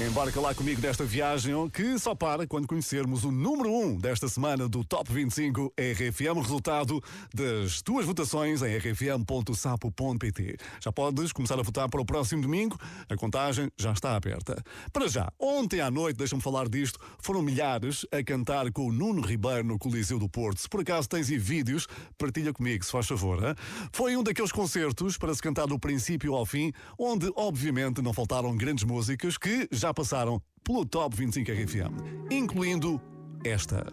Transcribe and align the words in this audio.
Embarca 0.00 0.40
lá 0.40 0.54
comigo 0.54 0.80
nesta 0.80 1.02
viagem 1.02 1.68
que 1.70 1.98
só 1.98 2.14
para 2.14 2.46
quando 2.46 2.68
conhecermos 2.68 3.24
o 3.24 3.32
número 3.32 3.68
1 3.68 3.96
desta 3.96 4.28
semana 4.28 4.68
do 4.68 4.84
Top 4.84 5.12
25 5.12 5.74
RFM, 5.76 6.40
resultado 6.40 7.02
das 7.34 7.82
tuas 7.82 8.06
votações 8.06 8.62
em 8.62 8.78
rfm.sapo.pt. 8.78 10.56
Já 10.80 10.92
podes 10.92 11.32
começar 11.32 11.58
a 11.58 11.62
votar 11.62 11.88
para 11.88 12.00
o 12.00 12.04
próximo 12.04 12.40
domingo, 12.40 12.78
a 13.08 13.16
contagem 13.16 13.72
já 13.76 13.90
está 13.90 14.14
aberta. 14.14 14.62
Para 14.92 15.08
já, 15.08 15.32
ontem 15.36 15.80
à 15.80 15.90
noite, 15.90 16.16
deixa-me 16.16 16.40
falar 16.40 16.68
disto, 16.68 17.00
foram 17.18 17.42
milhares 17.42 18.06
a 18.12 18.22
cantar 18.22 18.70
com 18.70 18.86
o 18.86 18.92
Nuno 18.92 19.20
Ribeiro 19.20 19.64
no 19.64 19.80
Coliseu 19.80 20.20
do 20.20 20.28
Porto. 20.28 20.60
Se 20.60 20.68
por 20.68 20.82
acaso 20.82 21.08
tens 21.08 21.28
aí 21.28 21.38
vídeos, 21.38 21.88
partilha 22.16 22.52
comigo, 22.52 22.84
se 22.84 22.92
faz 22.92 23.08
favor. 23.08 23.42
Hein? 23.42 23.56
Foi 23.92 24.16
um 24.16 24.22
daqueles 24.22 24.52
concertos 24.52 25.18
para 25.18 25.34
se 25.34 25.42
cantar 25.42 25.66
do 25.66 25.76
princípio 25.76 26.34
ao 26.34 26.46
fim, 26.46 26.72
onde 26.96 27.32
obviamente 27.34 28.00
não 28.00 28.12
faltaram 28.12 28.56
grandes 28.56 28.84
músicas 28.84 29.36
que 29.36 29.66
já 29.72 29.87
passaram 29.92 30.40
pelo 30.62 30.84
Top 30.84 31.16
25 31.16 31.50
RFM, 31.50 32.30
incluindo 32.30 33.00
esta. 33.44 33.86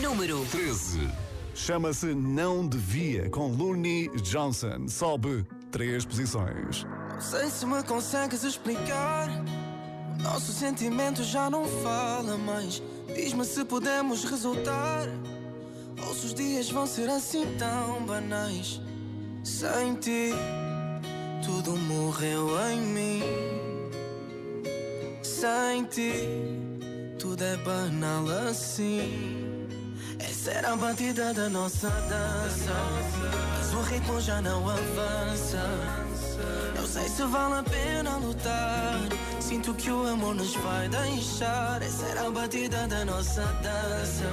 Número 0.00 0.44
13. 0.46 1.08
Chama-se 1.54 2.14
Não 2.14 2.66
Devia, 2.66 3.28
com 3.28 3.48
Looney 3.48 4.08
Johnson. 4.22 4.88
Sobe 4.88 5.44
três 5.70 6.04
posições. 6.04 6.84
Não 7.12 7.20
sei 7.20 7.50
se 7.50 7.66
me 7.66 7.82
consegues 7.82 8.42
explicar. 8.42 9.28
O 10.18 10.22
nosso 10.22 10.52
sentimento 10.52 11.22
já 11.22 11.50
não 11.50 11.66
fala 11.66 12.38
mais. 12.38 12.82
Diz-me 13.14 13.44
se 13.44 13.64
podemos 13.64 14.24
resultar. 14.24 15.08
Ou 16.06 16.14
se 16.14 16.26
os 16.26 16.34
dias 16.34 16.70
vão 16.70 16.86
ser 16.86 17.08
assim 17.10 17.44
tão 17.58 18.04
banais. 18.06 18.80
Sem 19.44 19.94
ti, 19.96 20.30
tudo 21.44 21.76
morreu 21.76 22.48
em 22.70 22.80
mim. 22.80 23.61
Sem 25.42 25.84
ti, 25.86 26.12
tudo 27.18 27.42
é 27.42 27.56
banal 27.56 28.24
assim. 28.48 29.66
Essa 30.20 30.52
era 30.52 30.72
a 30.72 30.76
batida 30.76 31.34
da 31.34 31.48
nossa 31.48 31.90
dança. 31.90 32.72
Mas 33.58 33.74
o 33.74 33.80
ritmo 33.80 34.20
já 34.20 34.40
não 34.40 34.70
avança. 34.70 35.58
Não 36.76 36.86
sei 36.86 37.08
se 37.08 37.24
vale 37.24 37.54
a 37.54 37.62
pena 37.64 38.18
lutar. 38.18 39.00
Sinto 39.40 39.74
que 39.74 39.90
o 39.90 40.06
amor 40.06 40.36
nos 40.36 40.54
vai 40.54 40.88
deixar. 40.88 41.82
Essa 41.82 42.06
era 42.06 42.28
a 42.28 42.30
batida 42.30 42.86
da 42.86 43.04
nossa 43.04 43.42
dança. 43.42 44.30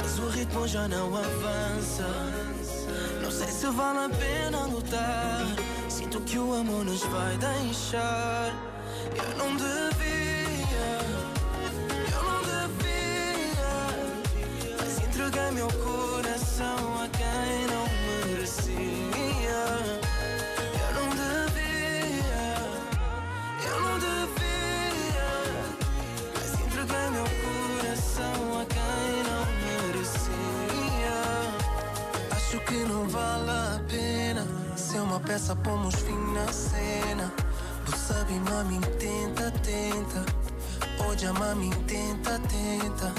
Mas 0.00 0.18
o 0.18 0.28
ritmo 0.30 0.66
já 0.66 0.88
não 0.88 1.14
avança. 1.14 2.08
Não 3.22 3.30
sei 3.30 3.48
se 3.48 3.66
vale 3.66 3.98
a 3.98 4.08
pena 4.08 4.64
lutar. 4.64 5.44
Sinto 5.90 6.22
que 6.22 6.38
o 6.38 6.54
amor 6.54 6.86
nos 6.86 7.02
vai 7.02 7.36
deixar. 7.36 8.72
Eu 9.16 9.36
não 9.36 9.56
devia. 9.56 10.90
Eu 12.12 12.22
não 12.22 12.40
devia. 12.42 13.72
Mas 14.78 14.98
entreguei 14.98 15.50
meu 15.52 15.68
coração 15.68 17.02
a 17.02 17.08
quem 17.08 17.66
não 17.72 17.86
merecia. 18.06 19.62
Eu 20.80 20.90
não 20.94 21.08
devia, 21.10 22.46
eu 23.66 23.80
não 23.80 23.98
devia. 23.98 25.30
Mas 26.34 26.50
entreguei 26.60 27.06
meu 27.10 27.28
coração 27.44 28.60
a 28.60 28.64
quem 28.66 29.12
não 29.28 29.44
merecia. 29.66 31.18
Acho 32.30 32.58
que 32.60 32.78
não 32.84 33.08
vale 33.08 33.50
a 33.50 33.80
pena 33.88 34.46
ser 34.76 35.00
uma 35.00 35.20
peça, 35.20 35.54
pomos 35.56 35.94
fim 35.94 36.32
na 36.34 36.52
cena. 36.52 37.41
Tu 37.84 37.96
sabe, 37.96 38.32
mami, 38.40 38.80
tenta, 38.98 39.50
tenta. 39.62 40.24
Pode 40.98 41.26
amar, 41.26 41.54
me 41.56 41.70
tenta, 41.86 42.38
tenta. 42.40 43.12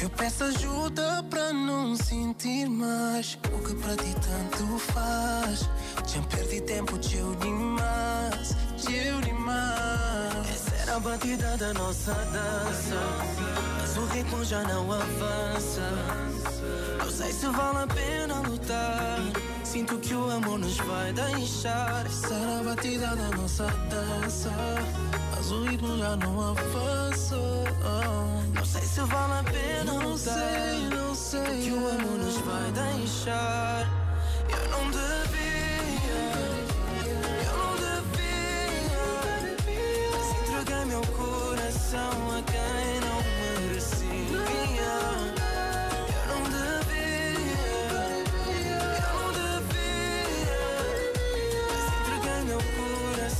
Eu 0.00 0.10
peço 0.10 0.44
ajuda 0.44 1.22
pra 1.30 1.52
não 1.52 1.96
sentir 1.96 2.68
mais 2.68 3.38
o 3.52 3.58
que 3.64 3.74
pra 3.74 3.96
ti 3.96 4.14
tanto 4.14 4.78
faz. 4.78 5.68
Já 6.06 6.22
perdi 6.22 6.60
tempo, 6.60 6.98
teu 6.98 7.34
demais, 7.36 8.54
teu 8.84 9.20
demais. 9.22 10.50
Essa 10.50 10.74
era 10.82 10.96
a 10.96 11.00
batida 11.00 11.56
da 11.56 11.72
nossa 11.74 12.12
dança, 12.12 13.75
mas 13.96 14.04
o 14.04 14.04
ritmo 14.12 14.44
já 14.44 14.62
não 14.62 14.92
avança. 14.92 15.90
Não 16.98 17.10
sei 17.10 17.32
se 17.32 17.46
vale 17.46 17.78
a 17.78 17.86
pena 17.86 18.40
lutar. 18.40 19.18
Sinto 19.64 19.98
que 19.98 20.14
o 20.14 20.30
amor 20.30 20.58
nos 20.58 20.76
vai 20.76 21.12
deixar. 21.12 22.04
Era 22.30 22.60
a 22.60 22.62
batida 22.62 23.16
da 23.16 23.36
nossa 23.36 23.66
dança. 23.88 24.52
Mas 25.34 25.50
o 25.50 25.64
ritmo 25.64 25.96
já 25.98 26.14
não 26.16 26.50
avança. 26.50 27.36
Não 28.54 28.64
sei 28.64 28.82
se 28.82 29.00
vale 29.00 29.32
a 29.32 29.42
pena 29.44 29.84
não 29.84 30.10
lutar. 30.10 30.34
Sei, 30.34 30.88
não 30.90 31.14
sei. 31.14 31.62
Que 31.62 31.70
o 31.70 31.88
amor 31.88 32.18
nos 32.18 32.36
vai 32.38 32.72
deixar. 32.72 33.88
Eu 34.50 34.70
não 34.70 34.90
devia. 34.90 36.32
Eu 37.46 37.56
não 37.56 37.76
devia. 37.76 38.98
Mas 40.12 40.28
entreguei 40.48 40.84
meu 40.84 41.00
coração 41.00 42.38
a 42.38 42.42
quem 42.42 42.95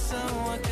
coração 0.06 0.65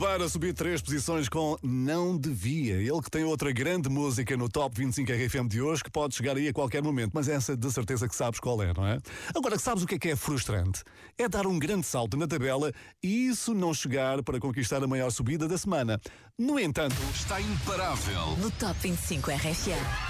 Ribeiro 0.00 0.24
a 0.24 0.28
subir 0.30 0.54
três 0.54 0.80
posições 0.80 1.28
com 1.28 1.58
Não 1.62 2.16
Devia. 2.16 2.76
Ele 2.76 3.02
que 3.02 3.10
tem 3.10 3.22
outra 3.22 3.52
grande 3.52 3.90
música 3.90 4.34
no 4.34 4.48
Top 4.48 4.74
25 4.74 5.12
RFM 5.12 5.46
de 5.46 5.60
hoje 5.60 5.84
que 5.84 5.90
pode 5.90 6.14
chegar 6.14 6.38
aí 6.38 6.48
a 6.48 6.54
qualquer 6.54 6.82
momento, 6.82 7.10
mas 7.12 7.28
essa 7.28 7.54
de 7.54 7.70
certeza 7.70 8.08
que 8.08 8.16
sabes 8.16 8.40
qual 8.40 8.62
é, 8.62 8.72
não 8.72 8.86
é? 8.86 8.98
Agora, 9.36 9.58
sabes 9.58 9.82
o 9.82 9.86
que 9.86 9.96
é 9.96 9.98
que 9.98 10.08
é 10.08 10.16
frustrante? 10.16 10.82
É 11.18 11.28
dar 11.28 11.46
um 11.46 11.58
grande 11.58 11.84
salto 11.84 12.16
na 12.16 12.26
tabela 12.26 12.72
e 13.02 13.26
isso 13.28 13.52
não 13.52 13.74
chegar 13.74 14.22
para 14.22 14.40
conquistar 14.40 14.82
a 14.82 14.86
maior 14.86 15.10
subida 15.10 15.46
da 15.46 15.58
semana. 15.58 16.00
No 16.38 16.58
entanto, 16.58 16.96
Está 17.14 17.38
imparável. 17.38 18.38
no 18.38 18.50
Top 18.52 18.74
25 18.80 19.30
RFM. 19.30 20.09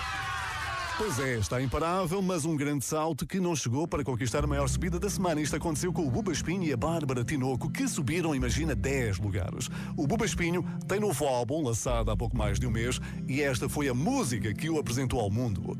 Pois 1.00 1.18
é, 1.18 1.38
está 1.38 1.62
imparável, 1.62 2.20
mas 2.20 2.44
um 2.44 2.54
grande 2.54 2.84
salto 2.84 3.26
que 3.26 3.40
não 3.40 3.56
chegou 3.56 3.88
para 3.88 4.04
conquistar 4.04 4.44
a 4.44 4.46
maior 4.46 4.68
subida 4.68 5.00
da 5.00 5.08
semana. 5.08 5.40
Isto 5.40 5.56
aconteceu 5.56 5.94
com 5.94 6.06
o 6.06 6.10
Buba 6.10 6.30
Espinho 6.30 6.62
e 6.62 6.74
a 6.74 6.76
Bárbara 6.76 7.24
Tinoco, 7.24 7.70
que 7.70 7.88
subiram, 7.88 8.34
imagina, 8.34 8.74
10 8.74 9.18
lugares. 9.18 9.70
O 9.96 10.06
Buba 10.06 10.26
Espinho 10.26 10.62
tem 10.86 11.00
novo 11.00 11.24
álbum, 11.24 11.64
lançado 11.64 12.10
há 12.10 12.16
pouco 12.16 12.36
mais 12.36 12.60
de 12.60 12.66
um 12.66 12.70
mês, 12.70 13.00
e 13.26 13.40
esta 13.40 13.66
foi 13.66 13.88
a 13.88 13.94
música 13.94 14.52
que 14.52 14.68
o 14.68 14.78
apresentou 14.78 15.20
ao 15.20 15.30
mundo. 15.30 15.74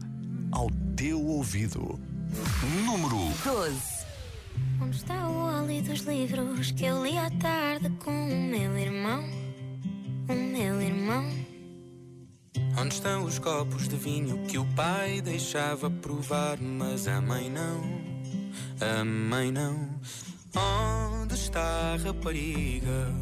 Ao 0.50 0.70
teu 0.96 1.22
ouvido. 1.22 2.00
Número 2.86 3.18
12. 3.44 3.76
Onde 4.80 4.96
está 4.96 5.28
o 5.28 5.36
óleo 5.36 5.82
dos 5.82 6.00
livros 6.00 6.70
que 6.70 6.86
eu 6.86 7.04
li 7.04 7.18
à 7.18 7.28
tarde 7.32 7.90
com 8.02 8.10
o 8.10 8.40
meu 8.48 8.74
irmão? 8.74 9.22
O 10.30 10.32
meu 10.32 10.80
irmão. 10.80 11.49
Onde 12.78 12.94
estão 12.94 13.24
os 13.24 13.38
copos 13.38 13.88
de 13.88 13.96
vinho 13.96 14.38
que 14.46 14.58
o 14.58 14.64
pai 14.74 15.20
deixava 15.20 15.90
provar, 15.90 16.58
mas 16.60 17.06
a 17.08 17.20
mãe 17.20 17.50
não, 17.50 17.80
a 18.80 19.04
mãe 19.04 19.50
não. 19.50 19.90
Onde 20.56 21.34
está 21.34 21.94
a 21.94 21.96
rapariga 21.96 23.12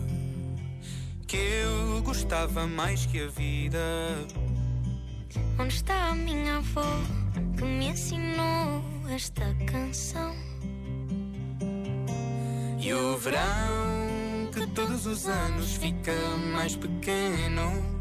que 1.26 1.36
eu 1.36 2.02
gostava 2.02 2.66
mais 2.66 3.06
que 3.06 3.22
a 3.22 3.28
vida? 3.28 3.78
Onde 5.58 5.74
está 5.74 6.08
a 6.08 6.14
minha 6.14 6.58
avó 6.58 7.02
que 7.56 7.64
me 7.64 7.88
ensinou 7.88 8.82
esta 9.10 9.54
canção? 9.66 10.34
E 12.80 12.92
o 12.94 13.18
verão 13.18 14.50
que 14.52 14.66
todos 14.68 15.04
os 15.04 15.26
anos 15.26 15.74
fica 15.74 16.14
mais 16.54 16.76
pequeno. 16.76 17.97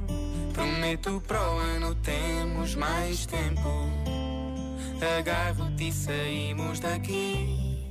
Prometo 0.58 1.22
para 1.28 1.40
o 1.52 1.60
ano 1.60 1.94
temos 1.94 2.74
mais 2.74 3.28
tempo. 3.28 3.70
Agarro-te 5.20 5.90
e 5.90 5.92
saímos 5.94 6.80
daqui. 6.80 7.86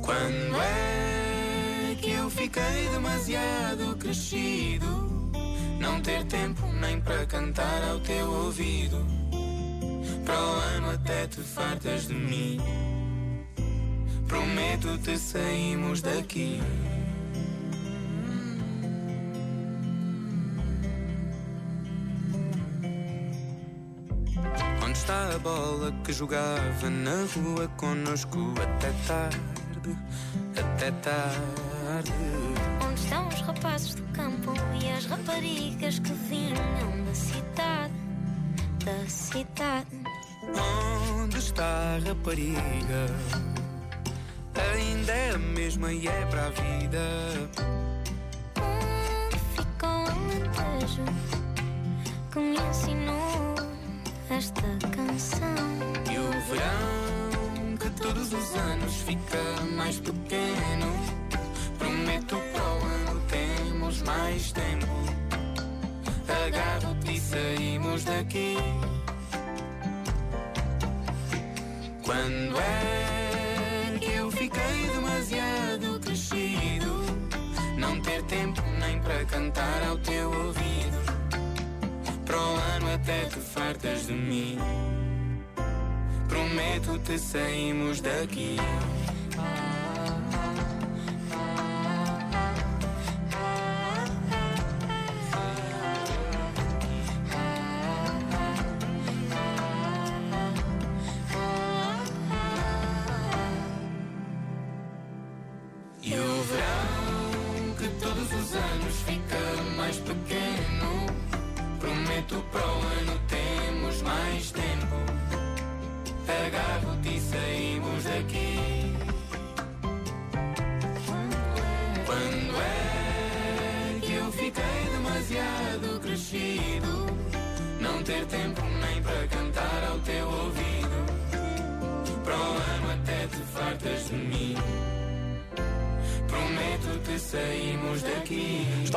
Quando 0.00 0.62
é 0.62 1.96
que 2.00 2.12
eu 2.12 2.30
fiquei 2.30 2.88
demasiado 2.92 3.96
crescido? 3.98 5.32
Não 5.80 6.00
ter 6.00 6.26
tempo 6.26 6.64
nem 6.80 7.00
para 7.00 7.26
cantar 7.26 7.82
ao 7.90 7.98
teu 7.98 8.30
ouvido. 8.30 9.04
Para 10.24 10.40
o 10.40 10.52
ano 10.76 10.90
até 10.92 11.26
te 11.26 11.40
fartas 11.40 12.06
de 12.06 12.14
mim. 12.14 12.60
Prometo-te 14.28 15.18
saímos 15.18 16.00
daqui. 16.00 16.60
A 25.34 25.38
bola 25.38 25.90
que 26.04 26.12
jogava 26.12 26.90
na 26.90 27.24
rua 27.34 27.66
conosco 27.78 28.52
até 28.60 28.92
tarde, 29.06 29.96
até 30.58 30.90
tarde? 30.90 32.12
Onde 32.84 33.00
estão 33.00 33.28
os 33.28 33.40
rapazes 33.40 33.94
do 33.94 34.02
campo 34.12 34.52
e 34.80 34.90
as 34.90 35.06
raparigas 35.06 35.98
que 36.00 36.12
vinham 36.12 37.04
da 37.06 37.14
cidade, 37.14 37.94
da 38.84 39.08
cidade? 39.08 40.02
Onde 41.18 41.38
está 41.38 41.64
a 41.64 41.98
rapariga? 42.06 43.06
Ainda 44.74 45.12
é 45.12 45.30
a 45.30 45.38
mesma 45.38 45.92
e 45.92 46.08
é 46.08 46.26
para 46.26 46.46
a 46.46 46.50
vida. 46.50 47.50
Onde 48.60 49.38
ficou 49.54 49.88
o 49.88 50.10
alentejo 50.10 51.04
que 52.30 52.38
me 52.38 52.58
ensinou 52.58 53.61
esta 54.32 54.62
canção? 54.94 55.48
E 56.10 56.18
o 56.18 56.30
verão 56.48 57.76
que 57.78 57.90
todos 58.02 58.32
os 58.32 58.54
anos 58.54 58.94
fica 59.02 59.42
mais 59.76 59.98
pequeno. 59.98 60.86
Prometo 61.78 62.36
para 62.52 62.64
o 62.64 62.84
ano 62.84 63.22
temos 63.28 64.02
mais 64.02 64.52
tempo. 64.52 64.86
Agarro-te 66.46 67.16
e 67.16 67.20
saímos 67.20 68.04
daqui. 68.04 68.56
Quando 72.02 72.58
é 72.58 73.98
que 74.00 74.12
eu 74.12 74.30
fiquei 74.30 74.88
demasiado 74.94 76.00
crescido? 76.00 77.02
Não 77.76 78.00
ter 78.00 78.22
tempo 78.24 78.62
nem 78.80 78.98
para 79.00 79.24
cantar 79.26 79.82
ao 79.88 79.98
teu 79.98 80.30
ouvido. 80.30 81.01
Para 82.32 82.40
o 82.40 82.54
ano 82.76 82.94
até 82.94 83.26
te 83.26 83.38
fartas 83.38 84.06
de 84.06 84.14
mim. 84.14 84.56
Prometo-te 86.30 87.18
saímos 87.18 88.00
daqui. 88.00 88.56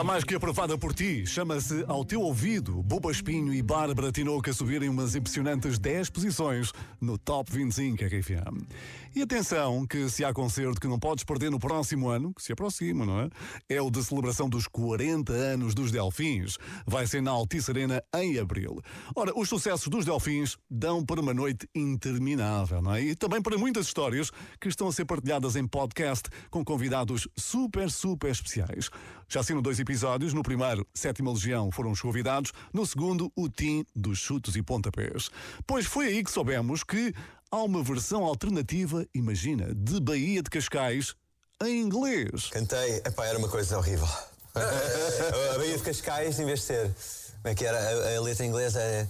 Mais 0.06 0.24
que 0.24 0.36
aprovada 0.36 0.78
por 0.78 0.94
ti. 0.94 1.26
Chama-se 1.26 1.84
Ao 1.88 2.06
Teu 2.06 2.22
Ouvido. 2.22 2.84
Boba 2.84 3.12
Espinho 3.12 3.52
e 3.52 3.62
Bárbara 3.64 4.12
Tinoco 4.12 4.54
subirem 4.54 4.88
umas 4.88 5.16
impressionantes 5.16 5.80
10 5.80 6.12
posições 6.12 6.72
no 7.02 7.18
Top 7.18 7.52
25 7.52 8.04
RFM. 8.04 8.68
E 9.16 9.22
atenção 9.22 9.86
que 9.88 10.10
se 10.10 10.26
há 10.26 10.34
concerto 10.34 10.80
que 10.80 10.88
não 10.88 11.00
podes 11.00 11.24
perder 11.24 11.50
no 11.50 11.60
próximo 11.60 12.10
ano, 12.10 12.34
que 12.34 12.44
se 12.44 12.52
aproxima, 12.52 13.06
não 13.06 13.22
é? 13.22 13.30
É 13.70 13.82
o 13.82 13.90
de 13.90 14.04
celebração 14.04 14.50
dos 14.50 14.68
40 14.68 15.32
anos 15.32 15.74
dos 15.74 15.92
Delfins. 15.92 16.58
Vai 16.86 17.08
ser 17.08 17.22
na 17.22 17.32
Altice 17.32 17.72
Arena 17.72 18.04
em 18.16 18.38
abril. 18.38 18.82
Ora, 19.16 19.32
os 19.36 19.48
sucessos 19.48 19.88
dos 19.88 20.06
Delfins 20.06 20.58
dão 20.70 21.06
para 21.06 21.22
uma 21.22 21.34
noite 21.34 21.68
interminável, 21.74 22.82
não 22.82 22.94
é? 22.94 23.02
E 23.02 23.16
também 23.16 23.42
para 23.42 23.58
muitas 23.58 23.88
histórias 23.88 24.32
que 24.60 24.68
estão 24.68 24.88
a 24.88 24.92
ser 24.92 25.06
partilhadas 25.06 25.56
em 25.56 25.66
podcast 25.66 26.30
com 26.50 26.64
convidados 26.64 27.28
super, 27.38 27.90
super 27.90 28.32
especiais. 28.32 28.90
Já 29.28 29.40
assinam 29.40 29.62
dois 29.62 29.80
episódios. 29.80 30.34
No 30.34 30.44
primeiro, 30.44 30.88
Sétima 30.94 31.32
Legião 31.32 31.72
foram 31.72 31.92
os 31.92 32.02
convidados. 32.02 32.52
No 32.74 32.86
segundo, 32.86 33.32
o 33.36 33.50
Tim 33.50 33.84
dos 33.96 34.20
Chutos 34.20 34.56
e 34.56 34.62
Pontapés. 34.62 35.30
Pois 35.66 35.86
foi 35.86 36.08
aí 36.08 36.24
que 36.24 36.32
soubemos 36.32 36.84
que 36.88 37.14
há 37.52 37.58
uma 37.64 37.84
versão 37.84 38.24
alternativa, 38.24 39.06
imagina, 39.14 39.74
de 39.74 40.00
Bahia 40.00 40.42
de 40.42 40.50
Cascais 40.50 41.16
em 41.64 41.82
inglês. 41.82 42.50
Cantei, 42.52 42.98
epá, 42.98 43.26
era 43.26 43.38
uma 43.38 43.50
coisa 43.50 43.78
horrível. 43.78 44.08
a 44.56 45.58
Bahia 45.58 45.78
de 45.78 45.84
Cascais, 45.84 46.40
em 46.40 46.46
vez 46.46 46.60
de 46.60 46.66
ser. 46.66 46.96
Como 47.42 47.52
é 47.52 47.56
que 47.56 47.66
era? 47.66 47.78
A, 47.78 48.18
a 48.18 48.22
letra 48.22 48.46
inglesa 48.46 48.82
é. 48.82 49.08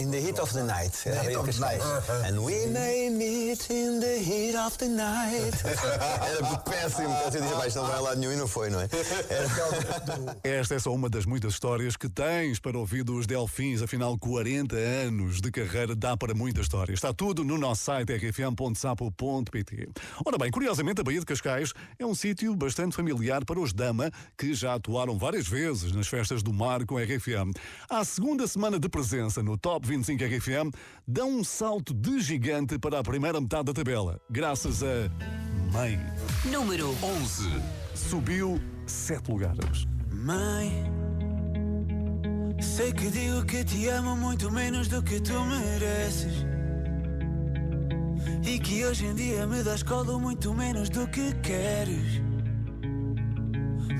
In 0.00 0.10
the 0.10 0.20
heat 0.20 0.40
of 0.40 0.52
the 0.52 0.64
night. 0.64 0.92
Era 1.06 1.20
a 1.20 1.22
Bahia 1.22 1.38
de 1.38 1.44
Cascais. 1.44 1.80
And 2.28 2.40
we 2.42 2.66
may 2.66 3.08
meet 3.10 3.70
in 3.70 4.00
the 4.00 4.18
heat 4.18 4.56
of 4.56 4.76
the 4.76 4.88
night. 4.88 5.54
Era 5.64 6.58
péssimo. 6.64 7.14
Eu 7.24 7.30
disse, 7.30 7.54
pá, 7.54 7.66
isto 7.68 7.78
não 7.78 7.86
vai 7.86 8.00
lá 8.00 8.16
nenhum 8.16 8.32
e 8.32 8.36
não 8.36 8.48
foi, 8.48 8.70
não 8.70 8.80
é? 8.80 8.88
Era... 9.30 10.36
Esta 10.42 10.74
é 10.74 10.78
só 10.80 10.92
uma 10.92 11.08
das 11.08 11.26
muitas 11.26 11.52
histórias 11.52 11.96
que 11.96 12.08
tens 12.08 12.58
para 12.58 12.76
ouvir 12.76 13.04
dos 13.04 13.24
Delfins. 13.24 13.82
Afinal, 13.82 14.18
40 14.18 14.74
anos 14.74 15.40
de 15.40 15.52
carreira 15.52 15.94
dá 15.94 16.16
para 16.16 16.34
muita 16.34 16.60
história. 16.60 16.92
Está 16.92 17.14
tudo 17.14 17.44
no 17.44 17.56
nosso 17.56 17.84
site 17.84 18.12
rfm.sapo.pt. 18.16 19.88
Ora 20.26 20.38
bem, 20.38 20.50
curiosamente, 20.50 21.02
a 21.02 21.04
Baía 21.04 21.20
de 21.20 21.26
Cascais 21.26 21.72
é 22.00 22.04
um 22.04 22.16
sítio 22.16 22.56
bastante 22.56 22.96
familiar 22.96 23.44
para 23.44 23.60
os 23.60 23.72
Dama, 23.72 24.10
que 24.36 24.54
já 24.54 24.74
atuaram 24.74 25.16
várias 25.16 25.46
vezes 25.46 25.92
nas 25.92 26.08
festas 26.08 26.42
do 26.42 26.52
mar 26.52 26.84
com 26.84 26.98
a 26.98 27.02
RFM. 27.04 27.56
À 27.88 28.04
segunda 28.04 28.48
semana 28.48 28.80
de 28.80 28.88
presença 28.88 29.40
no 29.40 29.56
Top 29.56 29.83
25 29.86 30.24
RFM, 30.24 30.74
dão 31.06 31.30
um 31.30 31.44
salto 31.44 31.92
de 31.94 32.20
gigante 32.20 32.78
para 32.78 32.98
a 32.98 33.02
primeira 33.02 33.40
metade 33.40 33.64
da 33.64 33.72
tabela, 33.72 34.20
graças 34.30 34.82
a 34.82 35.10
Mãe. 35.74 35.98
Número 36.44 36.94
11. 37.02 37.50
Subiu 37.96 38.60
sete 38.86 39.28
lugares. 39.28 39.88
Mãe, 40.08 40.84
sei 42.60 42.92
que 42.92 43.10
digo 43.10 43.44
que 43.44 43.64
te 43.64 43.88
amo 43.88 44.14
muito 44.14 44.52
menos 44.52 44.86
do 44.86 45.02
que 45.02 45.20
tu 45.20 45.32
mereces. 45.44 46.46
E 48.46 48.56
que 48.60 48.84
hoje 48.84 49.06
em 49.06 49.16
dia 49.16 49.48
me 49.48 49.64
das 49.64 49.82
colo 49.82 50.20
muito 50.20 50.54
menos 50.54 50.88
do 50.90 51.08
que 51.08 51.34
queres. 51.42 52.22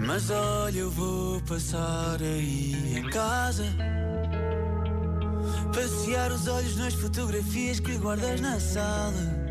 Mas 0.07 0.31
olha, 0.31 0.79
eu 0.79 0.91
vou 0.93 1.41
passar 1.41 2.23
aí 2.23 2.99
em 2.99 3.11
casa. 3.11 3.65
Passear 5.75 6.31
os 6.33 6.47
olhos 6.47 6.77
nas 6.77 6.95
fotografias 6.95 7.81
que 7.81 7.97
guardas 7.99 8.41
na 8.41 8.59
sala. 8.61 9.45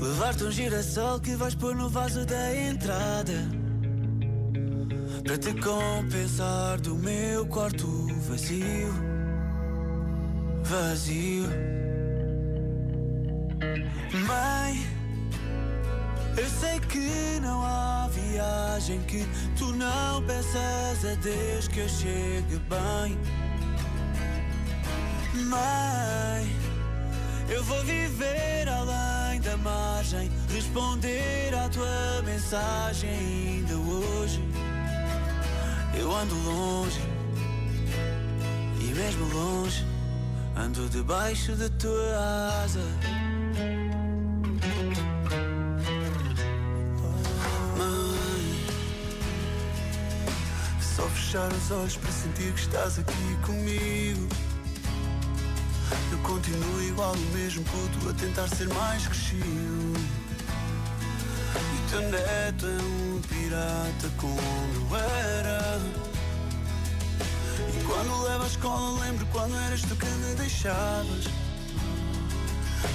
Levar-te 0.00 0.44
um 0.44 0.50
girassol 0.50 1.20
que 1.20 1.34
vais 1.36 1.54
pôr 1.54 1.74
no 1.74 1.88
vaso 1.88 2.24
da 2.24 2.54
entrada. 2.54 3.32
Para 5.24 5.38
te 5.38 5.52
compensar 5.54 6.80
do 6.80 6.94
meu 6.96 7.46
quarto 7.46 8.06
vazio. 8.28 8.92
Vazio. 10.62 11.46
Mãe, 14.26 14.86
eu 16.36 16.48
sei 16.48 16.78
que 16.80 17.40
não 17.40 17.64
há 17.64 18.08
viagem 18.08 19.00
que 19.02 19.26
tu 19.58 19.72
não 19.72 20.22
peças 20.22 21.04
a 21.04 21.14
Deus 21.22 21.68
que 21.68 21.80
eu 21.80 21.88
chegue 21.88 22.58
bem. 22.68 23.45
Mãe, 25.44 26.56
eu 27.48 27.62
vou 27.64 27.82
viver 27.84 28.68
além 28.68 29.40
da 29.40 29.56
mar 29.58 29.96
responder 30.48 31.54
à 31.54 31.68
tua 31.68 32.22
mensagem 32.24 33.10
ainda 33.10 33.74
hoje. 33.76 34.42
Eu 35.98 36.14
ando 36.14 36.34
longe 36.34 37.00
e 38.80 38.84
mesmo 38.94 39.26
longe 39.34 39.84
ando 40.56 40.88
debaixo 40.88 41.52
da 41.56 41.68
tua 41.70 42.62
asa. 42.64 42.80
Mãe, 47.76 48.64
só 50.80 51.02
fechar 51.08 51.52
os 51.52 51.70
olhos 51.70 51.96
para 51.96 52.10
sentir 52.10 52.52
que 52.54 52.60
estás 52.60 52.98
aqui 52.98 53.36
comigo. 53.44 54.45
Continuo 56.26 56.82
igual 56.82 57.12
o 57.12 57.36
mesmo 57.36 57.62
puto 57.64 58.10
a 58.10 58.12
tentar 58.14 58.48
ser 58.48 58.68
mais 58.70 59.06
crescido. 59.06 59.46
E 61.54 61.90
teu 61.90 62.00
neto 62.00 62.66
é 62.66 62.82
um 62.82 63.20
pirata 63.28 64.10
como 64.16 64.96
era. 64.96 65.80
E 67.68 67.84
quando 67.84 68.22
levo 68.24 68.42
à 68.42 68.46
escola 68.48 69.00
lembro 69.02 69.24
quando 69.26 69.54
eras 69.54 69.82
tu 69.82 69.94
que 69.94 70.06
me 70.06 70.34
deixavas. 70.34 71.26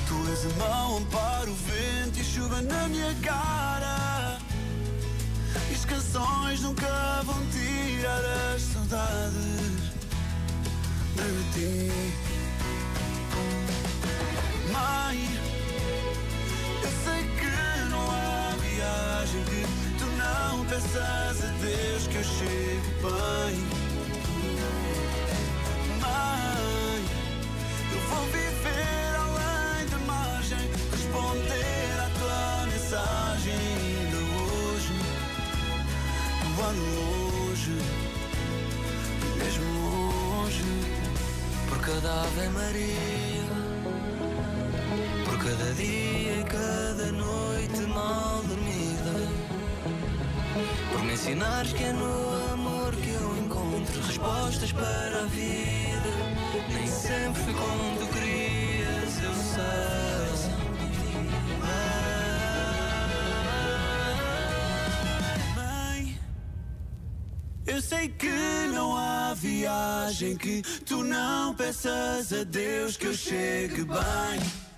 Tu 0.07 0.29
és 0.29 0.45
a 0.45 0.57
mão, 0.57 0.97
amparo 0.97 1.51
o 1.51 1.55
vento 1.55 2.19
e 2.19 2.23
chuva 2.25 2.61
na 2.61 2.89
minha 2.89 3.15
cara. 3.21 4.39
E 5.69 5.73
as 5.73 5.85
canções 5.85 6.59
nunca 6.59 7.21
vão 7.23 7.41
tirar 7.47 8.53
as 8.53 8.61
saudades 8.61 9.81
de 11.15 11.53
ti. 11.53 12.30
Mãe, 14.81 15.19
eu 16.83 16.91
sei 17.03 17.21
que 17.37 17.89
não 17.91 18.03
há 18.09 18.55
viagem 18.59 19.43
que 19.43 19.61
tu 19.99 20.05
não 20.17 20.65
peças 20.65 21.43
a 21.43 21.51
Deus 21.61 22.07
que 22.07 22.15
eu 22.15 22.23
chegue 22.23 22.89
bem. 23.03 23.55
Mãe, 26.01 27.01
eu 27.93 27.99
vou 28.09 28.25
viver 28.37 29.15
além 29.19 29.85
da 29.91 29.99
margem, 30.07 30.65
responder 30.91 31.99
à 31.99 32.09
tua 32.17 32.65
mensagem 32.71 33.53
ainda 33.53 34.19
hoje. 34.41 34.95
Eu 36.43 36.65
ando 36.65 36.83
longe, 36.97 37.75
mesmo 39.37 39.65
longe, 39.79 40.69
por 41.69 41.77
cada 41.81 42.23
Ave 42.23 42.49
Maria. 42.49 43.40
Cada 45.43 45.73
dia 45.73 46.39
e 46.39 46.43
cada 46.43 47.11
noite 47.13 47.81
mal 47.87 48.43
dormida. 48.43 49.27
Por 50.91 51.03
me 51.03 51.13
ensinares 51.13 51.73
que 51.73 51.83
é 51.83 51.91
no 51.91 52.53
amor 52.53 52.95
que 52.95 53.09
eu 53.09 53.37
encontro 53.39 54.01
respostas 54.01 54.71
para 54.71 55.23
a 55.23 55.25
vida. 55.25 56.11
Nem 56.71 56.85
sempre 56.85 57.41
fui 57.41 57.53
como 57.55 57.97
tu 57.97 58.05
querias, 58.13 59.23
eu 59.23 59.33
sei. 59.33 60.51
Mãe, 65.55 66.19
eu 67.65 67.81
sei 67.81 68.09
que 68.09 68.67
não 68.71 68.95
há 68.95 69.33
viagem 69.33 70.37
que 70.37 70.61
tu 70.85 71.03
não 71.03 71.55
peças 71.55 72.31
a 72.31 72.43
Deus 72.43 72.95
que 72.95 73.07
eu 73.07 73.13
chegue 73.15 73.83
bem. 73.85 74.70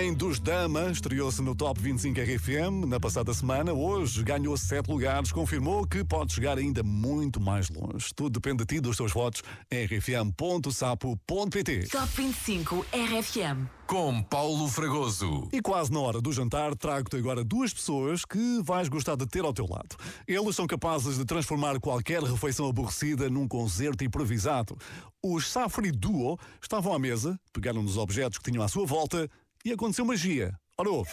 Mãe 0.00 0.14
dos 0.14 0.40
Damas 0.40 0.92
estreou-se 0.92 1.42
no 1.42 1.54
Top 1.54 1.78
25 1.78 2.18
RFM 2.18 2.86
na 2.88 2.98
passada 2.98 3.34
semana. 3.34 3.74
Hoje 3.74 4.22
ganhou 4.22 4.56
sete 4.56 4.90
lugares, 4.90 5.30
confirmou 5.30 5.86
que 5.86 6.02
pode 6.02 6.32
chegar 6.32 6.56
ainda 6.56 6.82
muito 6.82 7.38
mais 7.38 7.68
longe. 7.68 8.06
Tudo 8.16 8.40
depende 8.40 8.64
de 8.64 8.76
ti, 8.76 8.80
dos 8.80 8.96
teus 8.96 9.12
votos. 9.12 9.42
rfm.sapo.pt 9.70 10.30
Top 11.90 12.08
25 12.16 12.86
RFM. 12.94 13.68
Com 13.86 14.22
Paulo 14.22 14.68
Fragoso. 14.68 15.48
E 15.52 15.60
quase 15.60 15.92
na 15.92 16.00
hora 16.00 16.20
do 16.20 16.32
jantar, 16.32 16.74
trago-te 16.76 17.16
agora 17.16 17.44
duas 17.44 17.74
pessoas 17.74 18.24
que 18.24 18.62
vais 18.62 18.88
gostar 18.88 19.16
de 19.16 19.26
ter 19.26 19.44
ao 19.44 19.52
teu 19.52 19.66
lado. 19.68 19.96
Eles 20.26 20.56
são 20.56 20.66
capazes 20.66 21.18
de 21.18 21.26
transformar 21.26 21.78
qualquer 21.78 22.22
refeição 22.22 22.66
aborrecida 22.68 23.28
num 23.28 23.46
concerto 23.48 24.02
improvisado. 24.04 24.78
Os 25.22 25.50
Safri 25.50 25.90
Duo 25.90 26.38
estavam 26.62 26.94
à 26.94 26.98
mesa, 26.98 27.38
pegaram 27.52 27.82
nos 27.82 27.98
objetos 27.98 28.38
que 28.38 28.50
tinham 28.50 28.64
à 28.64 28.68
sua 28.68 28.86
volta 28.86 29.28
e 29.64 29.72
aconteceu 29.72 30.04
magia. 30.04 30.54
Ora, 30.78 30.90
ouve. 30.90 31.10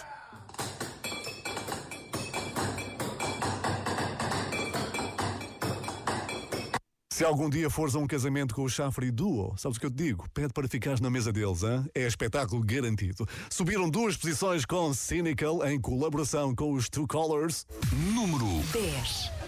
Se 7.17 7.25
algum 7.25 7.49
dia 7.49 7.67
fores 7.67 7.95
a 7.95 7.97
um 7.97 8.05
casamento 8.05 8.53
com 8.53 8.61
o 8.61 8.69
Chafre 8.69 9.09
Duo, 9.09 9.55
sabes 9.57 9.77
o 9.77 9.79
que 9.79 9.87
eu 9.87 9.89
te 9.89 9.95
digo? 9.95 10.29
Pede 10.35 10.53
para 10.53 10.67
ficares 10.67 11.01
na 11.01 11.09
mesa 11.09 11.33
deles, 11.33 11.63
hein? 11.63 11.83
é 11.95 12.05
espetáculo 12.05 12.61
garantido. 12.63 13.27
Subiram 13.49 13.89
duas 13.89 14.15
posições 14.15 14.65
com 14.65 14.93
Cynical 14.93 15.65
em 15.65 15.81
colaboração 15.81 16.53
com 16.53 16.73
os 16.73 16.87
Two 16.87 17.07
Colors. 17.07 17.65
Número 18.13 18.45
10. 18.71 19.46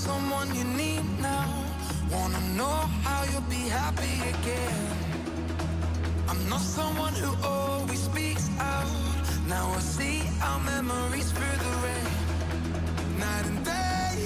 Someone 0.00 0.48
you 0.54 0.64
need 0.64 1.04
now. 1.20 1.46
Wanna 2.10 2.40
know 2.58 2.78
how 3.06 3.20
you'll 3.30 3.50
be 3.58 3.64
happy 3.80 4.16
again. 4.32 4.86
I'm 6.28 6.42
not 6.48 6.62
someone 6.78 7.14
who 7.22 7.30
always 7.46 8.00
speaks 8.10 8.48
out. 8.58 8.90
Now 9.46 9.66
I 9.78 9.80
see 9.80 10.22
our 10.48 10.60
memories 10.72 11.30
through 11.36 11.58
the 11.64 11.72
rain. 11.84 12.12
Night 13.24 13.46
and 13.50 13.60
day. 13.64 14.16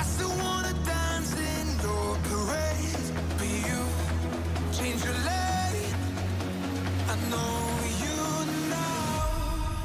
I 0.00 0.02
still 0.14 0.34
wanna 0.44 0.74
dance 0.94 1.32
in 1.52 1.66
your 1.86 2.08
parade. 2.28 3.06
But 3.38 3.50
you 3.68 3.80
change 4.78 5.00
your 5.08 5.18
lane. 5.30 5.94
I 7.12 7.14
know 7.32 7.56
you 8.04 8.16
now. 8.76 9.08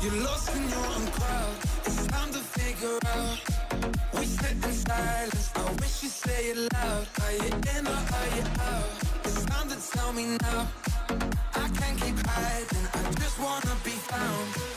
You're 0.01 0.19
lost 0.27 0.53
in 0.57 0.63
your 0.73 0.85
own 0.95 1.07
crowd. 1.17 1.64
Sit 4.45 4.65
in 4.65 4.73
silence. 4.73 5.51
I 5.55 5.71
wish 5.81 6.03
you 6.03 6.09
say 6.09 6.41
it 6.51 6.57
loud. 6.73 7.07
Are 7.23 7.33
you 7.33 7.51
in 7.77 7.87
or 7.87 8.01
are 8.17 8.29
you 8.37 8.45
out? 8.71 8.89
It's 9.25 9.45
time 9.45 9.67
to 9.69 9.77
tell 9.91 10.13
me 10.13 10.37
now. 10.41 10.67
I 11.63 11.67
can't 11.77 11.97
keep 12.01 12.17
hiding. 12.27 12.87
I 12.93 13.11
just 13.21 13.39
wanna 13.39 13.75
be 13.83 13.95
found. 14.11 14.74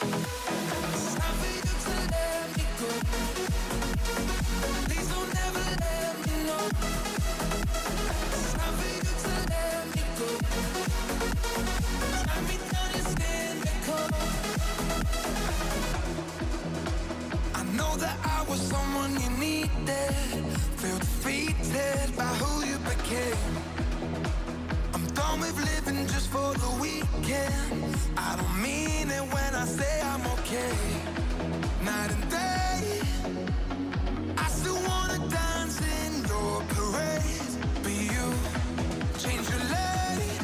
Needed. 19.76 20.44
Feel 20.80 20.98
defeated 20.98 22.16
by 22.16 22.24
who 22.40 22.66
you 22.66 22.78
became. 22.78 23.54
I'm 24.94 25.06
done 25.14 25.40
with 25.40 25.56
living 25.72 26.06
just 26.06 26.28
for 26.30 26.52
the 26.54 26.70
weekend. 26.80 27.96
I 28.16 28.36
don't 28.36 28.62
mean 28.62 29.10
it 29.10 29.22
when 29.34 29.54
I 29.54 29.64
say 29.66 30.00
I'm 30.02 30.26
okay. 30.38 30.74
Night 31.84 32.10
and 32.12 32.30
day, 32.30 33.00
I 34.36 34.48
still 34.48 34.80
wanna 34.88 35.18
dance 35.28 35.80
in 36.02 36.12
your 36.32 36.62
parade. 36.74 37.52
But 37.82 37.92
you 38.12 38.24
change 39.22 39.48
your 39.50 39.64
lane, 39.74 40.40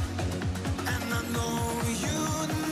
and 0.93 1.05
I 1.19 1.23
know 1.35 1.57
you 2.07 2.19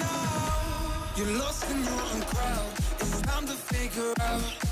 know. 0.02 1.16
You're 1.16 1.38
lost 1.38 1.70
in 1.70 1.78
your 1.84 2.00
own 2.12 2.22
crowd. 2.32 2.72
It's 3.00 3.20
time 3.22 3.46
to 3.46 3.54
figure 3.54 4.14
out. 4.20 4.71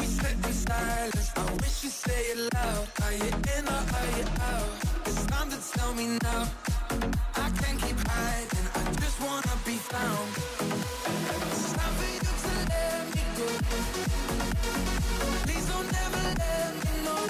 We 0.00 0.06
sit 0.06 0.32
in 0.46 0.52
silence. 0.52 1.32
I 1.36 1.44
wish 1.60 1.84
you'd 1.84 1.92
say 1.92 2.20
it 2.32 2.54
loud. 2.54 2.88
Are 3.02 3.12
you 3.12 3.32
in 3.56 3.68
or 3.68 3.82
are 3.98 4.10
you 4.18 4.26
out? 4.52 4.70
It's 5.06 5.26
time 5.26 5.50
to 5.50 5.58
tell 5.78 5.94
me 5.94 6.18
now. 6.22 6.48
I 7.36 7.50
can't 7.60 7.80
keep 7.82 7.98
hiding. 8.08 8.68
I 8.74 8.82
just 9.02 9.20
wanna 9.22 9.56
be 9.66 9.76
found. 9.92 10.30
It's 11.52 11.72
time 11.74 11.94
for 11.98 12.08
you 12.14 12.20
to 12.44 12.52
let 12.72 13.16
me 13.16 13.22
go. 13.38 13.48
Please 15.46 15.66
don't 15.72 15.92
ever 16.04 16.24
let 16.42 16.74
me 16.84 17.04
know. 17.04 17.22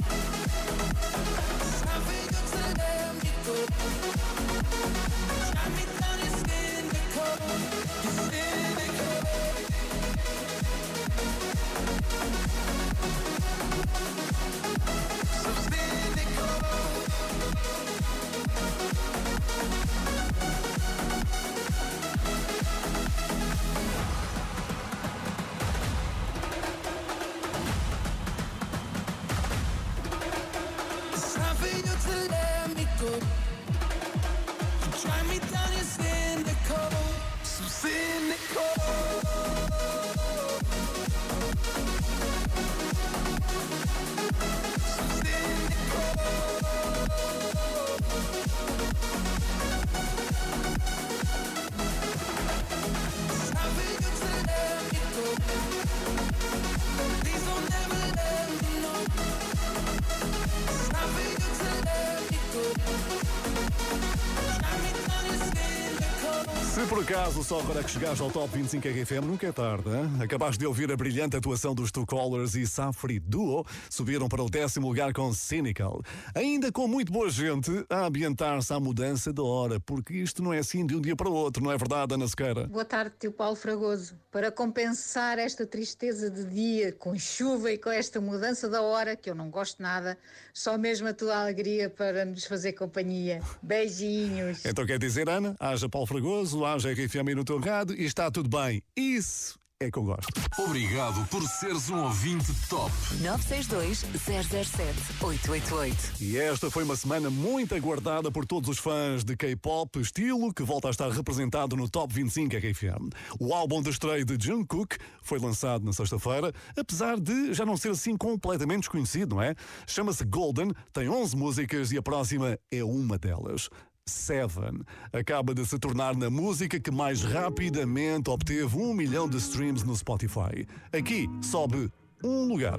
Acaso 67.09 67.43
só 67.43 67.59
agora 67.61 67.83
que 67.83 67.91
chegaste 67.91 68.23
ao 68.23 68.31
Top 68.31 68.55
25 68.55 68.87
RFM, 68.87 69.25
nunca 69.25 69.47
é 69.47 69.53
tarde, 69.53 69.89
hein? 69.89 70.23
Acabaste 70.23 70.59
de 70.59 70.67
ouvir 70.67 70.93
a 70.93 70.97
brilhante 70.97 71.39
atuação 71.39 71.75
dos 71.75 71.91
Two 71.91 72.05
Callers 72.05 72.55
e 72.55 72.67
Safri 72.67 73.19
Duo, 73.19 73.65
subiram 73.89 74.29
para 74.29 74.43
o 74.43 74.51
décimo 74.51 74.89
lugar 74.89 75.15
com 75.15 75.33
Cynical. 75.33 76.03
Ainda 76.35 76.71
com 76.71 76.87
muito 76.87 77.11
boa 77.11 77.31
gente 77.31 77.71
a 77.89 78.05
ambientar-se 78.05 78.75
à 78.75 78.79
mudança 78.79 79.33
da 79.33 79.43
hora, 79.43 79.81
porque 79.81 80.13
isto 80.13 80.43
não 80.43 80.53
é 80.53 80.59
assim 80.59 80.85
de 80.85 80.95
um 80.95 81.01
dia 81.01 81.17
para 81.17 81.31
o 81.31 81.33
outro, 81.33 81.65
não 81.65 81.73
é 81.73 81.79
verdade, 81.79 82.13
Ana 82.13 82.29
Sequeira? 82.29 82.67
Boa 82.67 82.85
tarde, 82.85 83.15
tio 83.19 83.33
Paulo 83.33 83.57
Fragoso. 83.57 84.15
Para 84.31 84.53
compensar 84.53 85.39
esta 85.39 85.65
tristeza 85.65 86.31
de 86.31 86.45
dia, 86.45 86.93
com 86.93 87.19
chuva 87.19 87.73
e 87.73 87.79
com 87.79 87.89
esta 87.89 88.21
mudança 88.21 88.69
da 88.69 88.83
hora, 88.83 89.17
que 89.17 89.31
eu 89.31 89.35
não 89.35 89.49
gosto 89.49 89.83
nada, 89.83 90.19
só 90.53 90.77
mesmo 90.77 91.09
a 91.09 91.15
tua 91.15 91.41
alegria 91.41 91.89
para 91.89 92.27
nos 92.27 92.45
fazer 92.45 92.75
companhia. 92.75 93.41
Beijinhos. 93.63 94.63
Então 94.67 94.85
quer 94.85 94.99
dizer, 94.99 95.27
Ana, 95.27 95.57
haja 95.59 95.89
Paulo 95.89 96.07
Fragoso, 96.07 96.67
haja 96.67 96.98
RFM 96.99 97.29
aí 97.29 97.35
no 97.35 97.45
teu 97.45 97.61
rádio 97.61 97.95
e 97.97 98.05
está 98.05 98.31
tudo 98.31 98.49
bem. 98.49 98.83
Isso 98.97 99.59
é 99.81 99.93
que 99.93 99.97
eu 99.97 100.03
gosto. 100.03 100.29
Obrigado 100.59 101.25
por 101.29 101.41
seres 101.47 101.89
um 101.89 102.03
ouvinte 102.03 102.53
top. 102.69 102.91
962 103.23 103.99
007 104.01 104.99
888. 105.23 106.15
E 106.21 106.37
esta 106.37 106.69
foi 106.69 106.83
uma 106.83 106.97
semana 106.97 107.31
muito 107.31 107.77
aguardada 107.77 108.29
por 108.33 108.45
todos 108.45 108.69
os 108.69 108.79
fãs 108.79 109.23
de 109.23 109.37
K-pop, 109.37 110.01
estilo 110.01 110.53
que 110.53 110.65
volta 110.65 110.89
a 110.89 110.91
estar 110.91 111.09
representado 111.11 111.77
no 111.77 111.89
Top 111.89 112.13
25 112.13 112.57
RFM. 112.57 113.09
O 113.39 113.55
álbum 113.55 113.81
de 113.81 113.91
estreia 113.91 114.25
de 114.25 114.37
Jungkook 114.45 114.97
foi 115.23 115.39
lançado 115.39 115.85
na 115.85 115.93
sexta-feira, 115.93 116.53
apesar 116.77 117.21
de 117.21 117.55
já 117.55 117.65
não 117.65 117.77
ser 117.77 117.91
assim 117.91 118.17
completamente 118.17 118.81
desconhecido, 118.81 119.37
não 119.37 119.43
é? 119.43 119.55
Chama-se 119.87 120.25
Golden, 120.25 120.73
tem 120.93 121.09
11 121.09 121.37
músicas 121.37 121.93
e 121.93 121.99
a 121.99 122.03
próxima 122.03 122.59
é 122.69 122.83
uma 122.83 123.17
delas. 123.17 123.69
Seven 124.09 124.81
acaba 125.13 125.55
de 125.55 125.65
se 125.65 125.79
tornar 125.79 126.17
na 126.17 126.31
música 126.31 126.81
que 126.81 126.91
mais 126.91 127.23
rapidamente 127.23 128.31
obteve 128.31 128.77
um 128.77 128.95
milhão 128.95 129.29
de 129.29 129.37
streams 129.37 129.85
no 129.85 129.95
Spotify. 129.95 130.67
Aqui 130.93 131.29
sobe 131.43 131.93
um 132.25 132.49
lugar. 132.49 132.79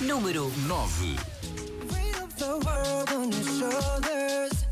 Número 0.00 0.50
9. 0.66 1.16
Weight 1.92 2.22
of 2.22 2.34
the 2.36 2.58
world 2.66 3.12
on 3.14 3.30
your 3.30 3.44
shoulders. 3.44 4.66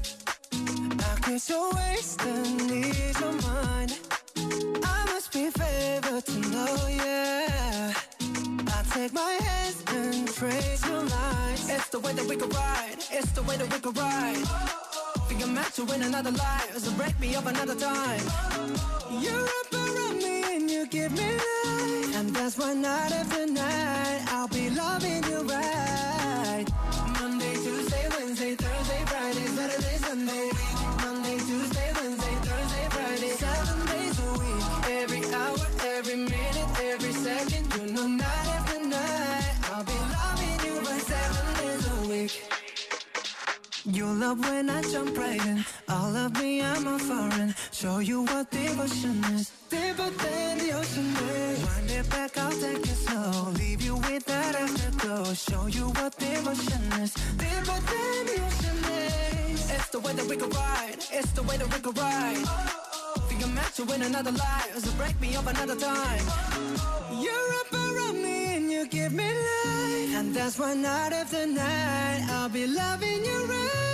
I 1.01 1.21
kiss 1.23 1.49
your 1.49 1.73
waist 1.75 2.21
and 2.23 2.71
ease 2.71 3.19
your 3.21 3.33
mind. 3.43 3.99
I 4.85 5.05
must 5.13 5.33
be 5.33 5.51
favored 5.51 6.25
to 6.27 6.39
know, 6.51 6.89
yeah. 6.89 7.93
I 8.21 8.83
take 8.93 9.13
my 9.13 9.39
hands 9.41 9.83
and 9.89 10.29
trace 10.29 10.87
your. 10.87 11.05
It's 11.67 11.89
the 11.89 11.99
way 11.99 12.13
that 12.13 12.27
we 12.27 12.37
could 12.37 12.55
ride. 12.55 12.97
It's 13.11 13.33
the 13.33 13.43
way 13.43 13.57
that 13.57 13.73
we 13.73 13.81
could 13.81 13.97
ride. 13.97 14.84
Think 15.29 15.43
I'm 15.43 15.55
meant 15.55 15.73
to 15.75 15.85
win 15.85 16.03
another 16.03 16.31
life, 16.33 16.77
so 16.79 16.91
break 16.93 17.19
me 17.19 17.35
up 17.35 17.47
another 17.47 17.75
time. 17.75 18.21
You're 19.11 19.49
up 19.61 19.73
around 19.73 20.19
me 20.19 20.57
and 20.57 20.71
you 20.71 20.87
give 20.87 21.13
me 21.13 21.31
life, 21.33 22.17
and 22.17 22.29
that's 22.37 22.59
why 22.59 22.75
night 22.75 23.13
after 23.13 23.47
night 23.47 24.25
I'll 24.29 24.49
be 24.49 24.69
loving 24.71 25.23
you 25.25 25.41
right. 25.43 26.67
Monday, 27.19 27.55
Tuesday, 27.55 28.07
Wednesday, 28.11 28.55
Thursday, 28.55 29.03
Friday, 29.07 29.47
Saturday, 29.57 29.97
Sunday. 29.97 30.51
Monday, 31.03 31.39
Tuesday, 31.39 31.91
Wednesday, 31.97 32.35
Thursday, 32.47 32.87
Friday, 32.91 33.33
seven 33.45 33.87
days 33.87 34.19
a 34.21 34.33
week. 34.41 34.65
Every 35.01 35.35
hour, 35.35 35.67
every 35.97 36.17
minute, 36.17 36.81
every 36.83 37.13
second, 37.13 37.75
you 37.75 37.93
know, 37.93 38.07
night 38.07 38.44
You 43.87 44.07
love 44.07 44.41
when 44.41 44.71
I 44.71 44.81
jump 44.81 45.19
right 45.19 45.45
in. 45.45 45.63
All 45.91 46.17
of 46.17 46.41
me, 46.41 46.63
I'm 46.63 46.87
a 46.87 46.99
foreign. 46.99 47.55
Show 47.71 47.99
you 47.99 48.23
what 48.25 48.51
devotion 48.51 49.23
is. 49.35 49.53
Deeper 49.69 50.09
than 50.09 50.59
the 50.59 50.73
ocean 50.73 51.15
is. 51.15 51.63
Wind 51.63 51.91
it 51.91 52.09
back, 52.09 52.39
I'll 52.39 52.51
take 52.51 52.79
it 52.79 52.87
slow. 52.87 53.51
Leave 53.51 53.83
you 53.83 53.97
with 53.97 54.25
that 54.25 54.55
afterglow. 54.55 55.35
Show 55.35 55.67
you 55.67 55.91
what 56.01 56.17
devotion 56.19 56.83
is. 57.03 57.13
Deeper 57.37 57.79
than 57.93 58.21
the 58.25 58.41
ocean 58.47 58.79
is. 59.05 59.71
It's 59.71 59.89
the 59.91 60.01
way 60.01 60.15
that 60.15 60.27
we 60.27 60.37
could 60.39 60.55
ride. 60.55 60.97
It's 61.13 61.33
the 61.33 61.43
way 61.43 61.59
that 61.59 61.75
we 61.75 61.81
could 61.81 61.99
ride. 61.99 62.45
Think 63.29 63.45
I'm 63.45 63.55
meant 63.55 63.75
to 63.75 63.85
win 63.85 64.01
another 64.01 64.33
life. 64.33 64.79
So 64.79 64.93
break 64.93 65.21
me 65.21 65.37
up 65.37 65.47
another 65.47 65.77
time. 65.77 66.25
You're 67.21 67.51
up 67.61 67.73
around 67.75 68.23
me 68.23 68.57
and 68.57 68.73
you 68.73 68.87
give 68.89 69.13
me 69.13 69.29
life. 69.29 70.14
That's 70.35 70.59
why 70.59 70.75
night 70.75 71.13
after 71.13 71.47
night 71.47 72.27
I'll 72.29 72.49
be 72.49 72.67
loving 72.67 73.25
you 73.25 73.45
right. 73.47 73.94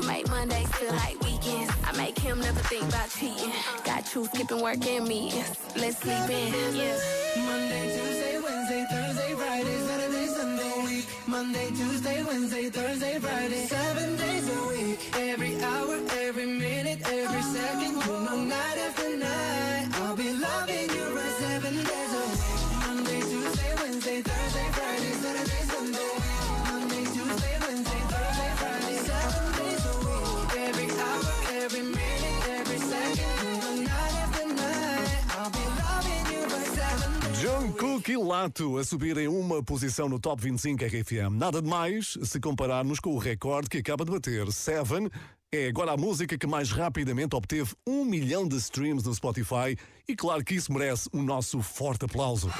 You 0.00 0.06
make 0.06 0.28
Mondays 0.30 0.72
feel 0.76 0.94
like 0.94 1.20
weekends. 1.20 1.72
I 1.84 1.92
make 1.94 2.18
him 2.18 2.40
never 2.40 2.60
think 2.60 2.88
about 2.88 3.10
cheating. 3.10 3.52
Got 3.84 4.14
you 4.14 4.24
skipping 4.24 4.62
work 4.62 4.86
and 4.86 5.06
meetings. 5.06 5.58
Let's 5.76 5.98
sleep 5.98 6.30
in. 6.30 6.74
Yeah. 6.74 6.96
Monday, 7.44 7.84
Tuesday, 7.96 8.40
Wednesday, 8.40 8.86
Thursday, 8.90 9.34
Friday, 9.34 9.78
Saturday, 9.86 10.26
Sunday. 10.26 10.84
Week. 10.84 11.06
Monday, 11.26 11.68
Tuesday, 11.70 12.22
Wednesday, 12.24 12.70
Thursday, 12.70 13.18
Friday. 13.18 13.66
Seven 13.66 14.16
days 14.16 14.48
a 14.48 14.68
week. 14.68 15.10
Every 15.16 15.62
hour, 15.62 15.98
every 16.22 16.46
minute, 16.46 16.69
Jungkook 38.00 38.12
e 38.12 38.16
Lato 38.16 38.78
a 38.78 38.84
subirem 38.84 39.28
uma 39.28 39.62
posição 39.62 40.08
no 40.08 40.18
Top 40.18 40.42
25 40.42 40.84
RFM. 40.84 41.32
Nada 41.32 41.60
de 41.60 41.68
mais 41.68 42.16
se 42.22 42.40
compararmos 42.40 42.98
com 42.98 43.10
o 43.10 43.18
recorde 43.18 43.68
que 43.68 43.78
acaba 43.78 44.04
de 44.04 44.10
bater. 44.10 44.50
Seven 44.50 45.10
é 45.52 45.68
agora 45.68 45.92
a 45.92 45.96
música 45.96 46.38
que 46.38 46.46
mais 46.46 46.70
rapidamente 46.70 47.36
obteve 47.36 47.72
um 47.86 48.04
milhão 48.04 48.48
de 48.48 48.56
streams 48.56 49.04
no 49.04 49.14
Spotify 49.14 49.76
e 50.08 50.16
claro 50.16 50.42
que 50.42 50.54
isso 50.54 50.72
merece 50.72 51.08
o 51.12 51.22
nosso 51.22 51.60
forte 51.60 52.06
aplauso. 52.06 52.50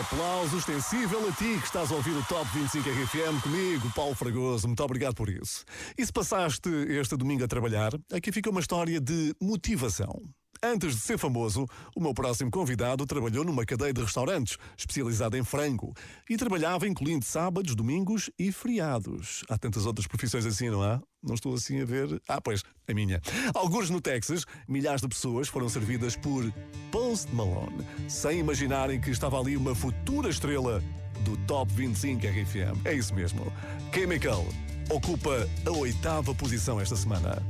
Aplauso 0.00 0.58
extensível 0.58 1.26
a 1.28 1.32
ti 1.32 1.58
que 1.58 1.66
estás 1.66 1.90
a 1.90 1.94
ouvir 1.96 2.16
o 2.16 2.22
Top 2.24 2.46
25 2.54 2.88
RFM 2.88 3.42
comigo, 3.42 3.90
Paulo 3.94 4.14
Fragoso. 4.14 4.68
Muito 4.68 4.82
obrigado 4.82 5.14
por 5.14 5.28
isso. 5.28 5.64
E 5.96 6.06
se 6.06 6.12
passaste 6.12 6.68
este 6.88 7.16
domingo 7.16 7.44
a 7.44 7.48
trabalhar, 7.48 7.92
aqui 8.12 8.30
fica 8.30 8.50
uma 8.50 8.60
história 8.60 9.00
de 9.00 9.34
motivação. 9.40 10.22
Antes 10.62 10.94
de 10.94 11.00
ser 11.00 11.18
famoso, 11.18 11.66
o 11.94 12.00
meu 12.00 12.12
próximo 12.12 12.50
convidado 12.50 13.06
trabalhou 13.06 13.44
numa 13.44 13.64
cadeia 13.64 13.92
de 13.92 14.00
restaurantes 14.00 14.56
especializada 14.76 15.38
em 15.38 15.44
frango 15.44 15.94
e 16.28 16.36
trabalhava 16.36 16.88
incluindo 16.88 17.24
sábados, 17.24 17.74
domingos 17.74 18.30
e 18.38 18.50
feriados. 18.50 19.44
Há 19.48 19.56
tantas 19.56 19.86
outras 19.86 20.06
profissões 20.06 20.44
assim, 20.44 20.68
não 20.70 20.82
há? 20.82 21.00
Não 21.22 21.34
estou 21.34 21.54
assim 21.54 21.80
a 21.80 21.84
ver. 21.84 22.20
Ah, 22.28 22.40
pois, 22.40 22.62
a 22.88 22.94
minha. 22.94 23.20
Alguns 23.54 23.90
no 23.90 24.00
Texas, 24.00 24.44
milhares 24.68 25.00
de 25.00 25.08
pessoas 25.08 25.48
foram 25.48 25.68
servidas 25.68 26.16
por 26.16 26.52
Post 26.90 27.32
Malone, 27.34 27.86
sem 28.08 28.40
imaginarem 28.40 29.00
que 29.00 29.10
estava 29.10 29.38
ali 29.38 29.56
uma 29.56 29.74
futura 29.74 30.28
estrela 30.28 30.82
do 31.24 31.36
Top 31.46 31.72
25 31.72 32.26
RFM. 32.26 32.84
É 32.84 32.94
isso 32.94 33.14
mesmo. 33.14 33.52
Chemical 33.92 34.44
ocupa 34.90 35.46
a 35.66 35.70
oitava 35.70 36.34
posição 36.34 36.80
esta 36.80 36.96
semana. 36.96 37.42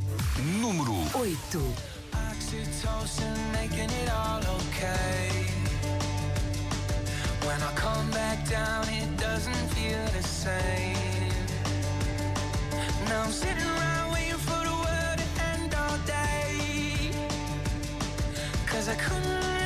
Número 0.61 0.93
8. 1.15 1.98
Oxytocin, 2.13 3.37
making 3.53 3.91
it 4.03 4.11
all 4.11 4.41
okay. 4.59 5.47
When 7.47 7.63
I 7.63 7.73
come 7.75 8.11
back 8.11 8.49
down, 8.49 8.89
it 8.89 9.17
doesn't 9.17 9.67
feel 9.75 10.05
the 10.17 10.23
same. 10.23 10.97
Now 13.09 13.23
I'm 13.23 13.31
sitting 13.31 13.65
around 13.65 14.13
waiting 14.13 14.43
for 14.49 14.63
the 14.69 14.77
world 14.85 15.19
to 15.23 15.29
end 15.53 15.75
all 15.75 15.99
day. 16.07 17.11
Cause 18.67 18.89
I 18.89 18.95
couldn't 18.95 19.58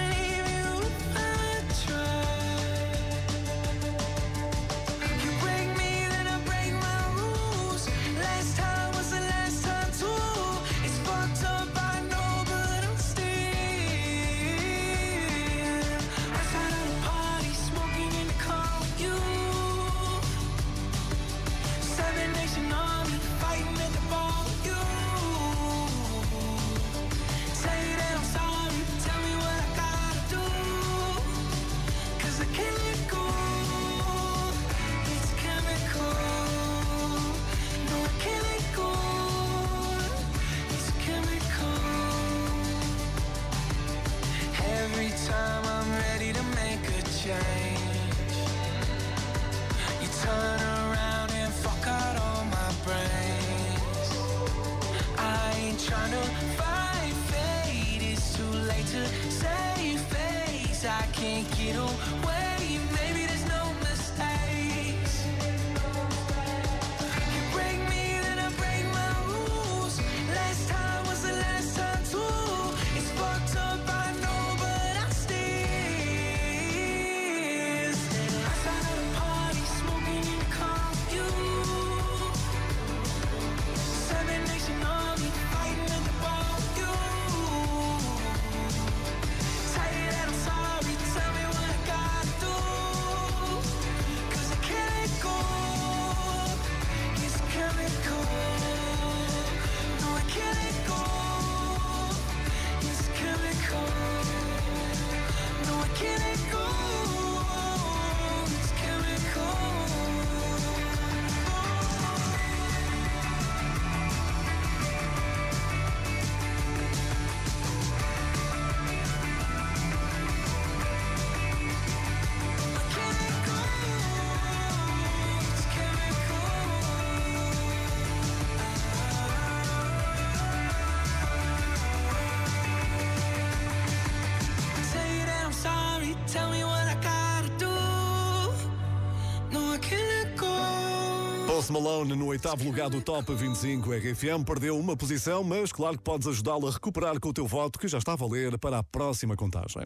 Post 141.63 141.73
Malone 141.73 142.17
no 142.17 142.27
oitavo 142.27 142.65
lugar 142.65 142.91
do 142.91 143.01
Top 143.01 143.33
25 143.33 143.93
RFM 143.93 144.45
perdeu 144.45 144.77
uma 144.77 144.97
posição, 144.97 145.45
mas 145.45 145.71
claro 145.71 145.97
que 145.97 146.03
podes 146.03 146.27
ajudá-lo 146.27 146.67
a 146.67 146.73
recuperar 146.73 147.21
com 147.21 147.29
o 147.29 147.33
teu 147.33 147.47
voto 147.47 147.79
que 147.79 147.87
já 147.87 147.99
está 147.99 148.15
a 148.15 148.17
valer 148.17 148.59
para 148.59 148.79
a 148.79 148.83
próxima 148.83 149.37
contagem. 149.37 149.85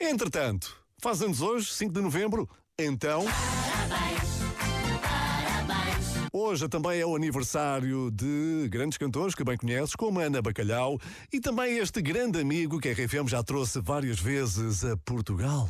Entretanto, 0.00 0.74
faz 0.98 1.20
anos 1.20 1.42
hoje, 1.42 1.70
5 1.74 1.92
de 1.92 2.00
novembro, 2.00 2.48
então. 2.78 3.26
Hoje 6.32 6.68
também 6.68 7.00
é 7.00 7.04
o 7.04 7.14
aniversário 7.14 8.10
de 8.10 8.66
grandes 8.70 8.96
cantores 8.96 9.34
que 9.34 9.44
bem 9.44 9.58
conheces, 9.58 9.94
como 9.94 10.20
Ana 10.20 10.40
Bacalhau, 10.40 10.98
e 11.30 11.38
também 11.38 11.76
este 11.76 12.00
grande 12.00 12.40
amigo 12.40 12.80
que 12.80 12.88
a 12.88 12.92
RFM 12.92 13.28
já 13.28 13.42
trouxe 13.42 13.78
várias 13.78 14.18
vezes 14.18 14.86
a 14.86 14.96
Portugal. 14.96 15.68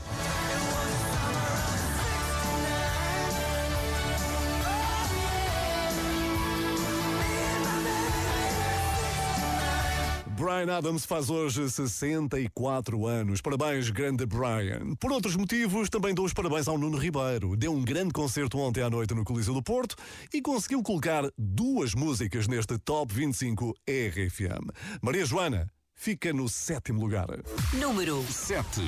Brian 10.51 10.77
Adams 10.77 11.07
faz 11.07 11.31
hoje 11.31 11.71
64 11.71 13.07
anos. 13.07 13.41
Parabéns, 13.41 13.89
grande 13.89 14.27
Brian. 14.27 14.97
Por 14.99 15.13
outros 15.13 15.37
motivos, 15.37 15.89
também 15.89 16.13
dou 16.13 16.25
os 16.25 16.33
parabéns 16.33 16.67
ao 16.67 16.77
Nuno 16.77 16.99
Ribeiro. 16.99 17.57
Deu 17.57 17.73
um 17.73 17.85
grande 17.85 18.13
concerto 18.13 18.59
ontem 18.59 18.83
à 18.83 18.91
noite 18.91 19.15
no 19.15 19.23
Coliseu 19.23 19.55
do 19.55 19.63
Porto 19.63 19.95
e 20.35 20.43
conseguiu 20.43 20.83
colocar 20.83 21.23
duas 21.39 21.95
músicas 21.95 22.49
neste 22.49 22.77
Top 22.79 23.15
25 23.15 23.73
RFM. 23.89 24.73
Maria 25.01 25.25
Joana 25.25 25.71
fica 25.95 26.33
no 26.33 26.49
sétimo 26.49 27.01
lugar. 27.01 27.29
Número 27.73 28.21
7. 28.25 28.81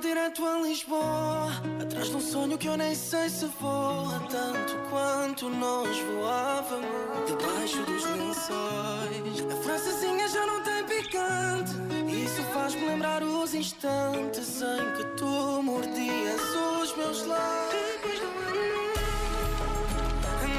Direto 0.00 0.44
a 0.44 0.60
Lisboa. 0.60 1.50
Atrás 1.82 2.08
de 2.08 2.16
um 2.16 2.20
sonho 2.20 2.56
que 2.56 2.68
eu 2.68 2.76
nem 2.76 2.94
sei 2.94 3.28
se 3.28 3.46
voa 3.60 4.20
Tanto 4.30 4.74
quanto 4.90 5.48
nós 5.48 5.98
voávamos 5.98 6.86
Debaixo 7.26 7.82
dos 7.82 8.04
lençóis. 8.04 9.52
A 9.52 9.56
francesinha 9.62 10.28
já 10.28 10.46
não 10.46 10.62
tem 10.62 10.84
picante. 10.84 11.72
Isso 12.24 12.42
faz-me 12.54 12.86
lembrar 12.86 13.22
os 13.22 13.54
instantes 13.54 14.62
Em 14.62 14.96
que 14.96 15.04
tu 15.16 15.62
mordias 15.62 16.40
os 16.80 16.96
meus 16.96 17.26
lábios. 17.26 18.20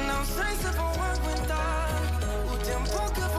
Não 0.06 0.24
sei 0.24 0.56
se 0.56 0.76
vou 0.76 0.88
aguentar 0.88 1.88
O 2.52 2.56
tempo 2.58 3.12
que 3.14 3.20
vou 3.20 3.37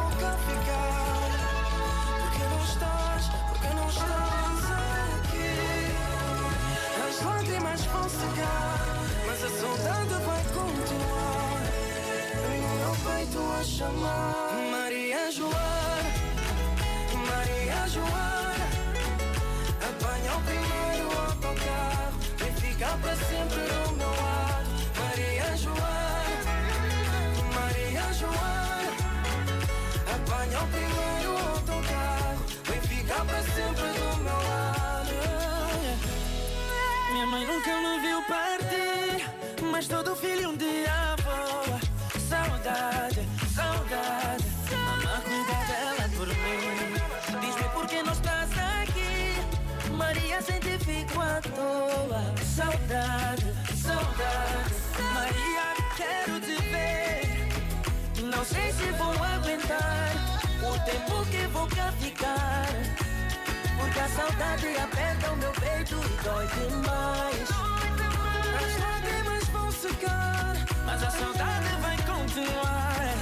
peito 13.30 13.52
a 13.52 13.64
chamar. 13.64 14.50
Maria 14.72 15.32
Joana 15.32 16.12
Maria 17.28 17.88
Joana 17.88 18.68
Apanha 19.88 20.36
o 20.36 20.42
primeiro 20.42 21.20
autocarro 21.28 22.20
Vem 22.38 22.54
ficar 22.54 22.98
para 23.00 23.16
sempre 23.16 23.62
do 23.62 23.92
meu 23.94 24.10
lado 24.10 24.70
Maria 25.00 25.58
Joana 25.58 26.46
Maria 27.54 28.14
Joana 28.14 28.92
Apanha 30.16 30.60
o 30.62 30.68
primeiro 30.68 31.32
autocarro 31.54 32.40
Vem 32.66 32.82
ficar 32.82 33.26
para 33.26 33.44
sempre 33.44 33.88
do 34.00 34.18
meu 34.24 34.40
lado 34.50 35.14
Minha 37.14 37.28
mãe 37.28 37.46
nunca 37.46 37.78
me 37.78 38.00
viu 38.00 38.22
partir 38.24 39.30
Mas 39.72 39.88
todo 39.88 40.16
filho 40.16 40.50
um 40.50 40.58
dia 40.58 41.16
voa 41.24 41.80
saudade 42.30 43.09
aqui 50.40 50.40
Maria 50.40 50.42
sem 50.42 50.60
ti 50.60 50.78
fico 50.84 51.22
à 51.22 51.42
toa. 51.42 52.34
Saudade, 52.44 53.54
saudade. 53.76 54.74
Maria 55.14 55.76
quero 55.98 56.40
te 56.40 56.56
ver. 56.72 57.20
Não 58.24 58.44
sei 58.46 58.72
se 58.74 58.92
vou 58.92 59.14
aguentar 59.24 60.12
O 60.62 60.78
tempo 60.86 61.26
que 61.26 61.48
vou 61.48 61.68
cá 61.68 61.92
ficar. 62.00 62.68
Porque 63.78 64.00
a 64.00 64.10
saudade 64.10 64.68
aperta 64.78 65.32
o 65.32 65.38
meu 65.38 65.52
peito 65.52 65.96
e 65.96 66.24
dói 66.24 66.48
demais. 66.48 67.50
As 68.60 68.80
lágrimas 68.82 69.48
vão 69.50 69.72
secar 69.72 70.56
Mas 70.86 71.04
a 71.04 71.12
saudade 71.12 71.68
vai 71.82 71.98
continuar. 71.98 73.16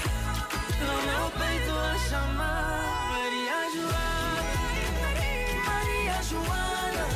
No 0.82 1.02
meu 1.04 1.32
peito 1.32 1.72
a 1.72 2.10
chamar 2.10 3.07
Joana. 6.30 7.08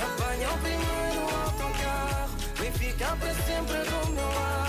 Apanha 0.00 0.48
o 0.50 0.58
primeiro 0.58 1.22
autocarro 1.44 2.30
Vem 2.54 2.70
ficar 2.70 3.16
para 3.16 3.34
sempre 3.34 3.78
do 3.78 4.12
meu 4.12 4.28
lado 4.28 4.65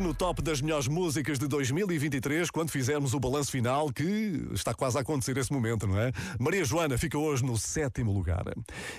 No 0.00 0.12
top 0.12 0.42
das 0.42 0.60
melhores 0.60 0.88
músicas 0.88 1.38
de 1.38 1.46
2023, 1.46 2.50
quando 2.50 2.70
fizermos 2.70 3.14
o 3.14 3.20
balanço 3.20 3.52
final, 3.52 3.92
que 3.92 4.48
está 4.52 4.74
quase 4.74 4.98
a 4.98 5.02
acontecer 5.02 5.36
esse 5.36 5.52
momento, 5.52 5.86
não 5.86 5.98
é? 5.98 6.10
Maria 6.38 6.64
Joana 6.64 6.98
fica 6.98 7.16
hoje 7.16 7.44
no 7.44 7.56
sétimo 7.56 8.12
lugar. 8.12 8.44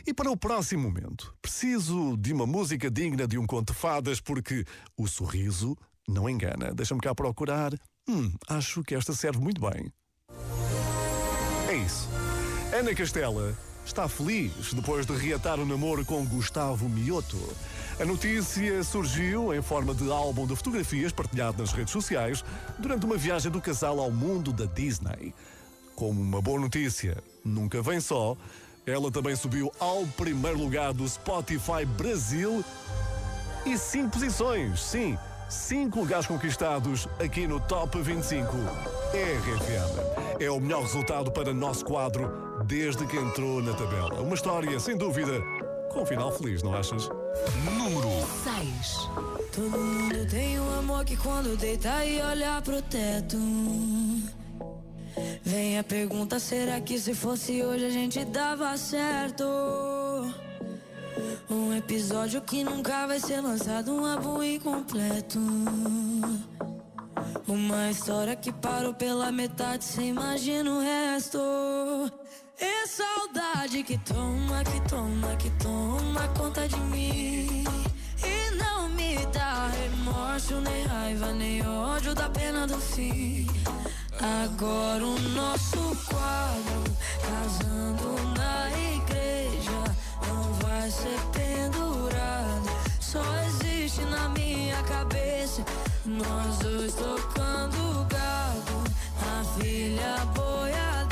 E 0.08 0.14
para 0.14 0.32
o 0.32 0.38
próximo 0.38 0.84
momento, 0.84 1.36
preciso 1.42 2.16
de 2.18 2.32
uma 2.32 2.48
música 2.48 2.90
digna 2.90 3.28
de 3.28 3.38
um 3.38 3.46
conto 3.46 3.74
de 3.74 3.80
fadas, 3.80 4.22
porque 4.22 4.64
o 4.98 5.06
sorriso 5.06 5.78
não 6.08 6.30
engana. 6.30 6.74
Deixa-me 6.74 7.02
cá 7.02 7.14
procurar. 7.14 7.74
Hum, 8.08 8.32
acho 8.48 8.82
que 8.82 8.96
esta 8.96 9.14
serve 9.14 9.40
muito 9.40 9.62
bem. 9.62 9.92
É 11.70 11.76
isso. 11.76 12.10
Ana 12.74 12.96
Castela 12.96 13.56
está 13.86 14.08
feliz 14.10 14.74
depois 14.74 15.06
de 15.06 15.14
reatar 15.14 15.60
o 15.60 15.66
namoro 15.66 16.04
com 16.04 16.26
Gustavo 16.26 16.90
Mioto. 16.90 17.38
A 18.00 18.06
notícia 18.06 18.84
surgiu 18.84 19.54
em 19.54 19.62
forma 19.62 19.94
de 19.94 20.10
álbum 20.12 20.46
de 20.46 20.56
fotografias 20.56 21.12
partilhado 21.12 21.62
nas 21.62 21.72
redes 21.72 21.94
sociais 21.94 22.44
durante 22.80 23.06
uma 23.06 23.16
viagem 23.16 23.52
do 23.52 23.62
casal 23.62 24.00
ao 24.00 24.12
mundo 24.12 24.52
da 24.52 24.66
Disney. 24.66 25.34
Como 25.96 26.20
uma 26.20 26.42
boa 26.42 26.60
notícia 26.60 27.24
nunca 27.44 27.82
vem 27.82 28.02
só, 28.02 28.36
ela 28.86 29.12
também 29.12 29.36
subiu 29.36 29.72
ao 29.80 30.06
primeiro 30.08 30.58
lugar 30.58 30.94
do 30.94 31.08
Spotify 31.08 31.86
Brasil 31.86 32.66
e 33.66 33.78
cinco 33.78 34.12
posições, 34.12 34.82
sim, 34.82 35.18
cinco 35.50 36.00
lugares 36.00 36.28
conquistados 36.28 37.08
aqui 37.20 37.48
no 37.48 37.60
Top 37.62 38.00
25 38.00 38.52
RFM. 39.14 40.42
É 40.42 40.52
o 40.52 40.60
melhor 40.60 40.82
resultado 40.82 41.32
para 41.32 41.54
nosso 41.54 41.86
quadro 41.86 42.45
desde 42.68 43.06
que 43.06 43.18
entrou 43.18 43.62
na 43.62 43.74
tabela. 43.74 44.22
Uma 44.22 44.34
história, 44.34 44.80
sem 44.80 44.98
dúvida, 44.98 45.42
com 45.92 46.02
um 46.02 46.06
final 46.06 46.32
feliz, 46.32 46.64
não 46.64 46.74
achas? 46.74 47.10
Número 47.64 48.10
6. 48.44 49.10
Todo 49.54 49.78
mundo 49.78 50.28
tem 50.30 50.60
um 50.60 50.80
amor 50.80 51.06
que 51.06 51.16
quando 51.16 51.56
deita 51.58 52.04
e 52.06 52.22
olha 52.22 52.62
pro 52.62 52.82
teto. 52.82 53.38
Vem 55.44 55.80
a 55.80 55.84
pergunta: 55.84 56.40
será 56.40 56.82
que 56.82 57.00
se 57.00 57.14
fosse 57.14 57.64
hoje 57.64 57.86
a 57.86 57.90
gente 57.90 58.26
dava 58.26 58.76
certo? 58.78 59.46
Um 61.50 61.74
episódio 61.74 62.42
que 62.42 62.64
nunca 62.64 63.08
vai 63.08 63.20
ser 63.20 63.42
lançado, 63.42 63.94
um 63.94 64.06
álbum 64.06 64.44
incompleto. 64.44 65.40
Uma 67.48 67.92
história 67.92 68.36
que 68.36 68.52
parou 68.52 68.94
pela 68.94 69.32
metade, 69.32 69.86
cê 69.86 70.04
imagina 70.04 70.72
o 70.72 70.80
resto. 70.80 71.40
É 72.60 72.88
saudade 72.88 73.84
que 73.84 73.98
toma, 74.00 74.64
que 74.64 74.82
toma, 74.90 75.36
que 75.36 75.50
toma 75.52 76.28
conta 76.38 76.68
de 76.68 76.80
mim. 76.80 77.64
E 78.24 78.56
não 78.56 78.90
me 78.90 79.18
dá 79.34 79.68
remorso, 79.68 80.62
nem 80.62 80.86
raiva, 80.86 81.34
nem 81.34 81.66
ódio 81.68 82.14
da 82.16 82.30
pena 82.30 82.66
do 82.66 82.80
fim. 82.80 83.48
Agora 84.46 85.06
o 85.06 85.20
nosso 85.20 85.96
quadro, 86.06 86.84
casando 87.22 88.16
na 88.38 88.70
igreja, 88.72 89.84
não 90.28 90.54
vai 90.54 90.90
ser 90.90 91.20
pendurado. 91.34 92.70
Só 93.02 93.24
existe 93.48 94.02
na 94.06 94.30
minha 94.30 94.82
cabeça, 94.84 95.64
nós 96.06 96.58
dois 96.60 96.94
tocando 96.94 98.06
gado, 98.08 98.84
a 99.22 99.44
filha 99.60 100.26
boiadeira, 100.34 101.05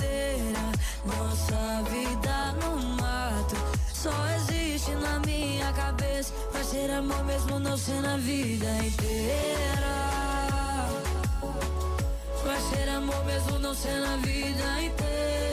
nossa 1.06 1.84
vida 1.90 2.54
no 2.62 2.78
mato. 3.02 3.56
Só 3.94 4.12
existe 4.38 4.92
na 4.96 5.20
minha 5.20 5.72
cabeça, 5.74 6.34
vai 6.52 6.64
ser 6.64 6.92
amor 6.92 7.24
mesmo 7.26 7.60
não 7.60 7.78
ser 7.78 8.02
na 8.02 8.18
vida 8.18 8.70
inteira. 8.86 9.94
Vai 12.44 12.60
ser 12.60 12.90
amor 12.90 13.26
mesmo 13.26 13.60
não 13.60 13.74
ser 13.74 14.00
na 14.00 14.18
vida 14.18 14.82
inteira. 14.82 15.53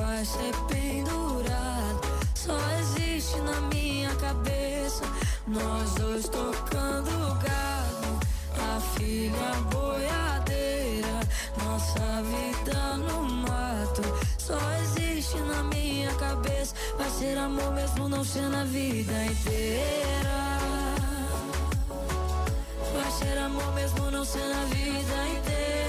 vai 0.21 0.25
ser 0.25 0.55
pendurado. 0.67 2.01
Só 2.35 2.55
existe 2.79 3.37
na 3.41 3.59
minha 3.73 4.13
cabeça, 4.15 5.03
nós 5.47 5.95
dois 5.95 6.29
tocando 6.29 7.39
gado, 7.41 8.19
a 8.55 8.79
filha 8.95 9.53
boiadeira, 9.71 11.19
nossa 11.63 12.21
vida 12.23 12.97
no 12.97 13.23
mato. 13.23 14.03
Só 14.37 14.59
existe 14.83 15.37
na 15.39 15.63
minha 15.63 16.13
cabeça, 16.15 16.75
vai 16.97 17.09
ser 17.09 17.37
amor 17.39 17.71
mesmo 17.73 18.07
não 18.07 18.23
ser 18.23 18.47
na 18.49 18.63
vida 18.63 19.25
inteira. 19.25 20.59
Vai 22.93 23.11
ser 23.11 23.37
amor 23.39 23.73
mesmo 23.73 24.11
não 24.11 24.23
ser 24.23 24.45
na 24.45 24.65
vida 24.65 25.27
inteira. 25.29 25.80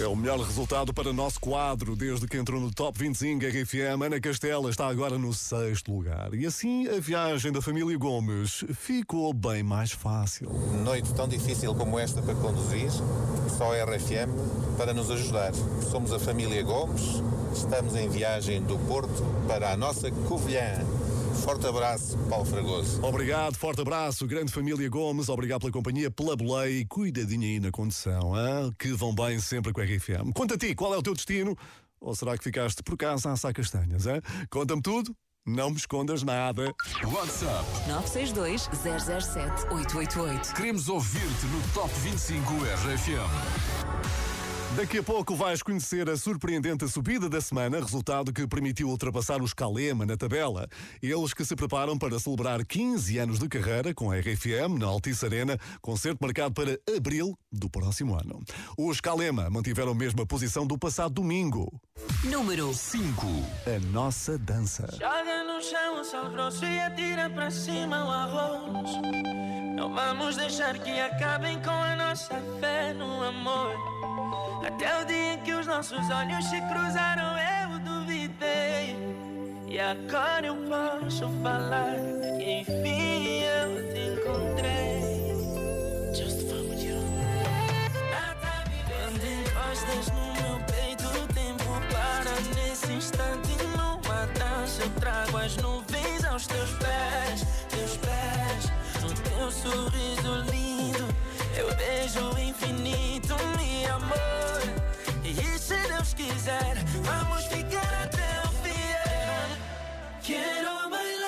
É 0.00 0.06
o 0.06 0.16
melhor 0.16 0.38
resultado 0.40 0.94
para 0.94 1.10
o 1.10 1.12
nosso 1.12 1.38
quadro 1.38 1.94
desde 1.94 2.26
que 2.26 2.38
entrou 2.38 2.58
no 2.58 2.72
Top 2.72 2.98
25 2.98 3.44
RFM. 3.44 4.02
Ana 4.02 4.18
Castela 4.18 4.70
está 4.70 4.88
agora 4.88 5.18
no 5.18 5.34
sexto 5.34 5.92
lugar. 5.92 6.32
E 6.32 6.46
assim 6.46 6.88
a 6.88 6.98
viagem 6.98 7.52
da 7.52 7.60
família 7.60 7.98
Gomes 7.98 8.64
ficou 8.74 9.34
bem 9.34 9.62
mais 9.62 9.92
fácil. 9.92 10.50
Noite 10.82 11.12
tão 11.12 11.28
difícil 11.28 11.74
como 11.74 11.98
esta 11.98 12.22
para 12.22 12.34
conduzir, 12.34 12.90
só 13.58 13.74
a 13.74 13.84
RFM 13.84 14.32
para 14.78 14.94
nos 14.94 15.10
ajudar. 15.10 15.52
Somos 15.90 16.14
a 16.14 16.18
família 16.18 16.62
Gomes, 16.62 17.22
estamos 17.54 17.94
em 17.96 18.08
viagem 18.08 18.62
do 18.62 18.78
Porto 18.86 19.22
para 19.46 19.70
a 19.70 19.76
nossa 19.76 20.10
Covilhã. 20.10 20.78
Forte 21.34 21.66
abraço, 21.66 22.18
Paulo 22.28 22.44
Fragoso. 22.44 23.02
Obrigado, 23.04 23.56
forte 23.56 23.80
abraço, 23.80 24.26
grande 24.26 24.52
família 24.52 24.88
Gomes, 24.88 25.28
obrigado 25.28 25.60
pela 25.60 25.72
companhia, 25.72 26.10
pela 26.10 26.36
boleia 26.36 26.70
e 26.70 26.84
cuidadinho 26.84 27.42
aí 27.42 27.60
na 27.60 27.70
condução, 27.70 28.32
hein? 28.36 28.72
que 28.78 28.92
vão 28.92 29.14
bem 29.14 29.38
sempre 29.40 29.72
com 29.72 29.80
a 29.80 29.84
RFM. 29.84 30.32
Conta 30.34 30.54
a 30.54 30.58
ti, 30.58 30.74
qual 30.74 30.94
é 30.94 30.98
o 30.98 31.02
teu 31.02 31.14
destino? 31.14 31.56
Ou 32.00 32.14
será 32.14 32.36
que 32.36 32.44
ficaste 32.44 32.82
por 32.82 32.96
casa 32.96 33.30
a 33.30 33.32
assar 33.32 33.52
castanhas? 33.52 34.06
Hein? 34.06 34.20
Conta-me 34.50 34.82
tudo, 34.82 35.14
não 35.46 35.70
me 35.70 35.76
escondas 35.76 36.22
nada. 36.22 36.74
WhatsApp 37.04 37.64
962 37.88 38.68
007 39.22 39.66
888. 39.72 40.54
Queremos 40.54 40.88
ouvir-te 40.88 41.46
no 41.46 41.62
Top 41.74 41.92
25 42.00 42.54
RFM. 42.54 44.39
Daqui 44.76 44.98
a 44.98 45.02
pouco 45.02 45.34
vais 45.34 45.62
conhecer 45.64 46.08
a 46.08 46.16
surpreendente 46.16 46.88
subida 46.88 47.28
da 47.28 47.40
semana, 47.40 47.80
resultado 47.80 48.32
que 48.32 48.46
permitiu 48.46 48.88
ultrapassar 48.88 49.42
os 49.42 49.52
Calema 49.52 50.06
na 50.06 50.16
tabela. 50.16 50.68
Eles 51.02 51.34
que 51.34 51.44
se 51.44 51.56
preparam 51.56 51.98
para 51.98 52.20
celebrar 52.20 52.64
15 52.64 53.18
anos 53.18 53.38
de 53.40 53.48
carreira 53.48 53.92
com 53.92 54.12
a 54.12 54.16
RFM 54.16 54.78
na 54.78 54.86
Altice 54.86 55.26
Arena, 55.26 55.58
concerto 55.82 56.24
marcado 56.24 56.54
para 56.54 56.78
abril 56.96 57.36
do 57.50 57.68
próximo 57.68 58.14
ano. 58.14 58.40
Os 58.78 59.00
Calema 59.00 59.50
mantiveram 59.50 59.90
a 59.90 59.94
mesma 59.94 60.24
posição 60.24 60.64
do 60.64 60.78
passado 60.78 61.14
domingo. 61.14 61.68
Número 62.24 62.72
5. 62.72 63.26
A 63.66 63.86
nossa 63.92 64.38
dança. 64.38 64.86
Joga 64.92 65.44
no 65.52 65.60
chão 65.60 66.00
o 66.00 66.04
sal 66.04 66.30
grosso 66.30 66.64
e 66.64 66.78
atira 66.78 67.28
para 67.28 67.50
cima 67.50 68.06
o 68.06 68.10
arroz. 68.10 68.90
Não 69.74 69.92
vamos 69.92 70.36
deixar 70.36 70.78
que 70.78 71.00
acabem 71.00 71.60
com 71.60 71.70
a 71.70 71.96
nossa 71.96 72.40
fé 72.60 72.94
no 72.94 73.24
amor. 73.24 74.00
Até 74.66 75.00
o 75.00 75.04
dia 75.06 75.34
em 75.34 75.38
que 75.40 75.52
os 75.54 75.66
nossos 75.66 76.10
olhos 76.10 76.44
se 76.46 76.60
cruzaram, 76.62 77.36
eu 77.38 77.78
duvidei. 77.80 78.96
E 79.66 79.78
agora 79.80 80.46
eu 80.46 80.56
posso 80.56 81.28
falar 81.42 81.94
que 82.36 82.60
enfim 82.60 83.42
eu 83.42 83.92
te 83.92 84.00
encontrei. 84.12 85.00
Just 86.14 86.42
with 86.52 86.82
you. 86.82 87.00
Quando 88.86 89.24
encostas 89.24 90.08
no 90.12 90.32
meu 90.34 90.60
peito, 90.66 91.06
o 91.06 91.26
tempo 91.32 91.64
para 91.90 92.34
nesse 92.54 92.92
instante. 92.92 93.56
Numa 93.76 94.26
dança, 94.26 94.82
eu 94.82 94.90
trago 95.00 95.36
as 95.38 95.56
nuvens 95.56 96.24
aos 96.24 96.46
teus 96.46 96.70
pés, 96.72 97.46
teus 97.70 97.96
pés. 97.96 98.72
No 99.00 99.14
teu 99.14 99.50
sorriso 99.50 100.50
lindo, 100.50 101.06
eu 101.60 101.68
vejo 101.76 102.20
o 102.34 102.38
infinito, 102.38 103.36
meu 103.58 103.94
amor. 103.96 104.62
E 105.24 105.58
se 105.58 105.76
Deus 105.88 106.14
quiser, 106.14 106.74
vamos 107.02 107.44
ficar 107.46 108.04
até 108.04 108.40
o 108.44 108.50
fim. 108.62 108.70
Quero 110.22 110.88
bailar 110.88 111.19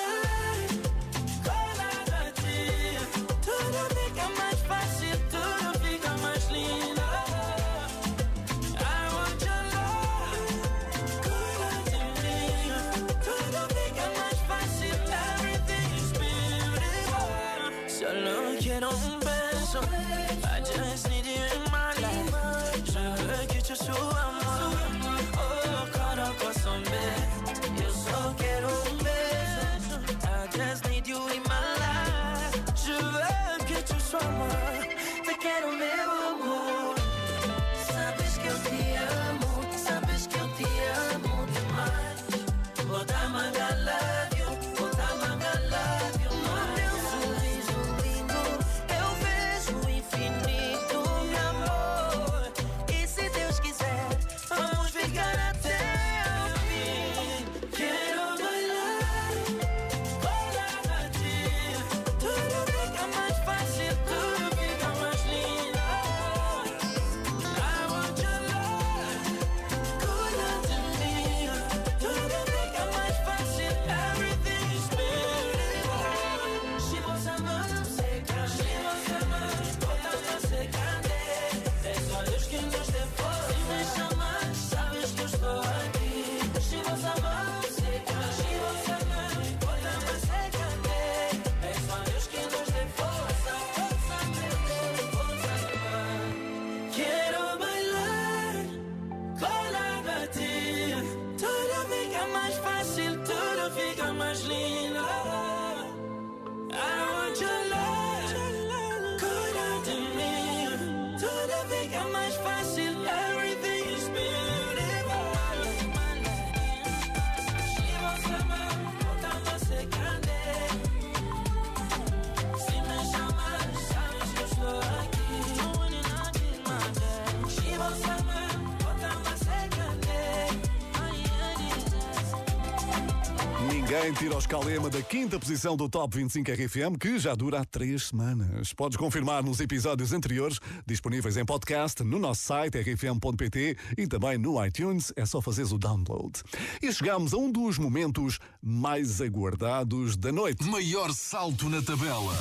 Ninguém 133.93 134.11
tira 134.13 134.35
o 134.35 134.39
escalema 134.39 134.89
da 134.89 135.03
quinta 135.03 135.39
posição 135.39 135.77
do 135.77 135.87
Top 135.87 136.17
25 136.17 136.51
RFM, 136.51 136.97
que 136.99 137.19
já 137.19 137.35
dura 137.35 137.59
há 137.59 137.63
três 137.63 138.07
semanas. 138.07 138.73
Podes 138.73 138.97
confirmar 138.97 139.43
nos 139.43 139.59
episódios 139.59 140.11
anteriores, 140.11 140.59
disponíveis 140.83 141.37
em 141.37 141.45
podcast, 141.45 142.03
no 142.03 142.17
nosso 142.17 142.41
site 142.41 142.79
rfm.pt 142.79 143.77
e 143.95 144.07
também 144.07 144.39
no 144.39 144.65
iTunes. 144.65 145.13
É 145.15 145.27
só 145.27 145.39
fazeres 145.39 145.71
o 145.71 145.77
download. 145.77 146.41
E 146.81 146.91
chegamos 146.91 147.35
a 147.35 147.37
um 147.37 147.51
dos 147.51 147.77
momentos 147.77 148.39
mais 148.59 149.21
aguardados 149.21 150.17
da 150.17 150.31
noite. 150.31 150.63
Maior 150.63 151.13
salto 151.13 151.69
na 151.69 151.79
tabela. 151.79 152.33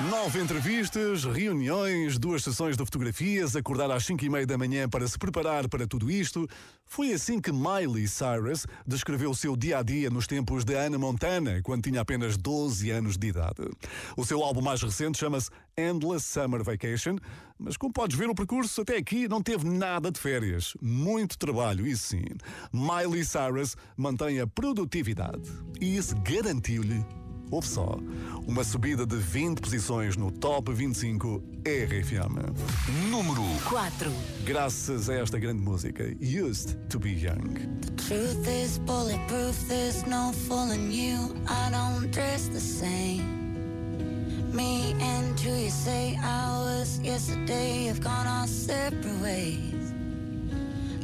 Nove 0.00 0.40
entrevistas, 0.40 1.24
reuniões, 1.24 2.20
duas 2.20 2.44
sessões 2.44 2.76
de 2.76 2.84
fotografias, 2.84 3.56
acordar 3.56 3.90
às 3.90 4.06
cinco 4.06 4.24
e 4.24 4.30
meia 4.30 4.46
da 4.46 4.56
manhã 4.56 4.88
para 4.88 5.08
se 5.08 5.18
preparar 5.18 5.68
para 5.68 5.88
tudo 5.88 6.08
isto. 6.08 6.46
Foi 6.86 7.12
assim 7.12 7.40
que 7.40 7.50
Miley 7.50 8.06
Cyrus 8.06 8.64
descreveu 8.86 9.32
o 9.32 9.34
seu 9.34 9.56
dia-a-dia 9.56 10.08
-dia 10.08 10.12
nos 10.12 10.28
tempos 10.28 10.64
de 10.64 10.76
Anna 10.76 10.98
Montana, 10.98 11.60
quando 11.64 11.82
tinha 11.82 12.00
apenas 12.00 12.36
12 12.36 12.88
anos 12.92 13.18
de 13.18 13.26
idade. 13.26 13.68
O 14.16 14.24
seu 14.24 14.40
álbum 14.44 14.62
mais 14.62 14.80
recente 14.80 15.18
chama-se 15.18 15.50
Endless 15.76 16.24
Summer 16.24 16.62
Vacation, 16.62 17.16
mas 17.58 17.76
como 17.76 17.92
podes 17.92 18.16
ver, 18.16 18.30
o 18.30 18.36
percurso 18.36 18.82
até 18.82 18.98
aqui 18.98 19.26
não 19.26 19.42
teve 19.42 19.68
nada 19.68 20.12
de 20.12 20.20
férias. 20.20 20.74
Muito 20.80 21.36
trabalho, 21.36 21.84
isso 21.84 22.10
sim. 22.10 22.24
Miley 22.72 23.24
Cyrus 23.24 23.76
mantém 23.96 24.38
a 24.38 24.46
produtividade 24.46 25.50
e 25.80 25.96
isso 25.96 26.14
garantiu-lhe 26.22 27.04
Houve 27.50 27.66
só 27.66 27.98
uma 28.46 28.62
subida 28.62 29.06
de 29.06 29.16
20 29.16 29.60
posições 29.60 30.16
no 30.16 30.30
Top 30.30 30.72
25 30.72 31.42
RFM. 31.64 32.52
Número 33.10 33.42
4. 33.68 34.12
Graças 34.44 35.08
a 35.08 35.14
esta 35.14 35.38
grande 35.38 35.62
música, 35.62 36.04
Used 36.20 36.76
to 36.88 36.98
Be 36.98 37.10
Young. 37.10 37.54
The 37.80 37.90
truth 37.96 38.46
is 38.46 38.78
bulletproof, 38.78 39.56
there's 39.68 40.04
no 40.06 40.32
fooling 40.46 40.90
you. 40.92 41.34
I 41.46 41.70
don't 41.70 42.10
dress 42.10 42.48
the 42.48 42.60
same. 42.60 43.38
Me 44.52 44.94
and 45.00 45.38
you, 45.40 45.54
you 45.54 45.70
say 45.70 46.18
yesterday 47.02 47.86
have 47.86 48.00
gone 48.00 48.26
our 48.26 48.46
separate 48.46 49.20
ways. 49.22 49.92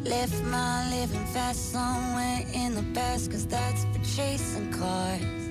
Left 0.03 0.43
my 0.45 0.91
living 0.91 1.25
fast 1.27 1.73
somewhere 1.73 2.43
in 2.53 2.75
the 2.75 2.85
past, 2.93 3.31
cause 3.31 3.47
that's 3.47 3.85
for 3.85 4.05
chasing 4.05 4.71
cars. 4.73 5.44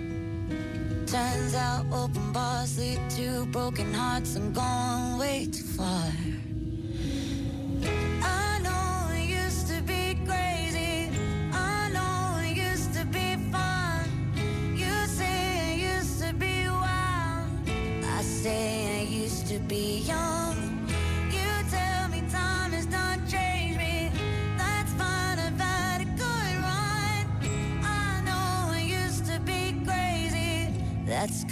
Turns 1.13 1.53
out 1.53 1.85
open 1.91 2.33
bars 2.33 2.79
lead 2.79 2.99
to 3.11 3.45
broken 3.51 3.93
hearts 3.93 4.35
I'm 4.35 4.51
going 4.51 5.19
way 5.19 5.45
too 5.45 5.61
far. 5.61 6.22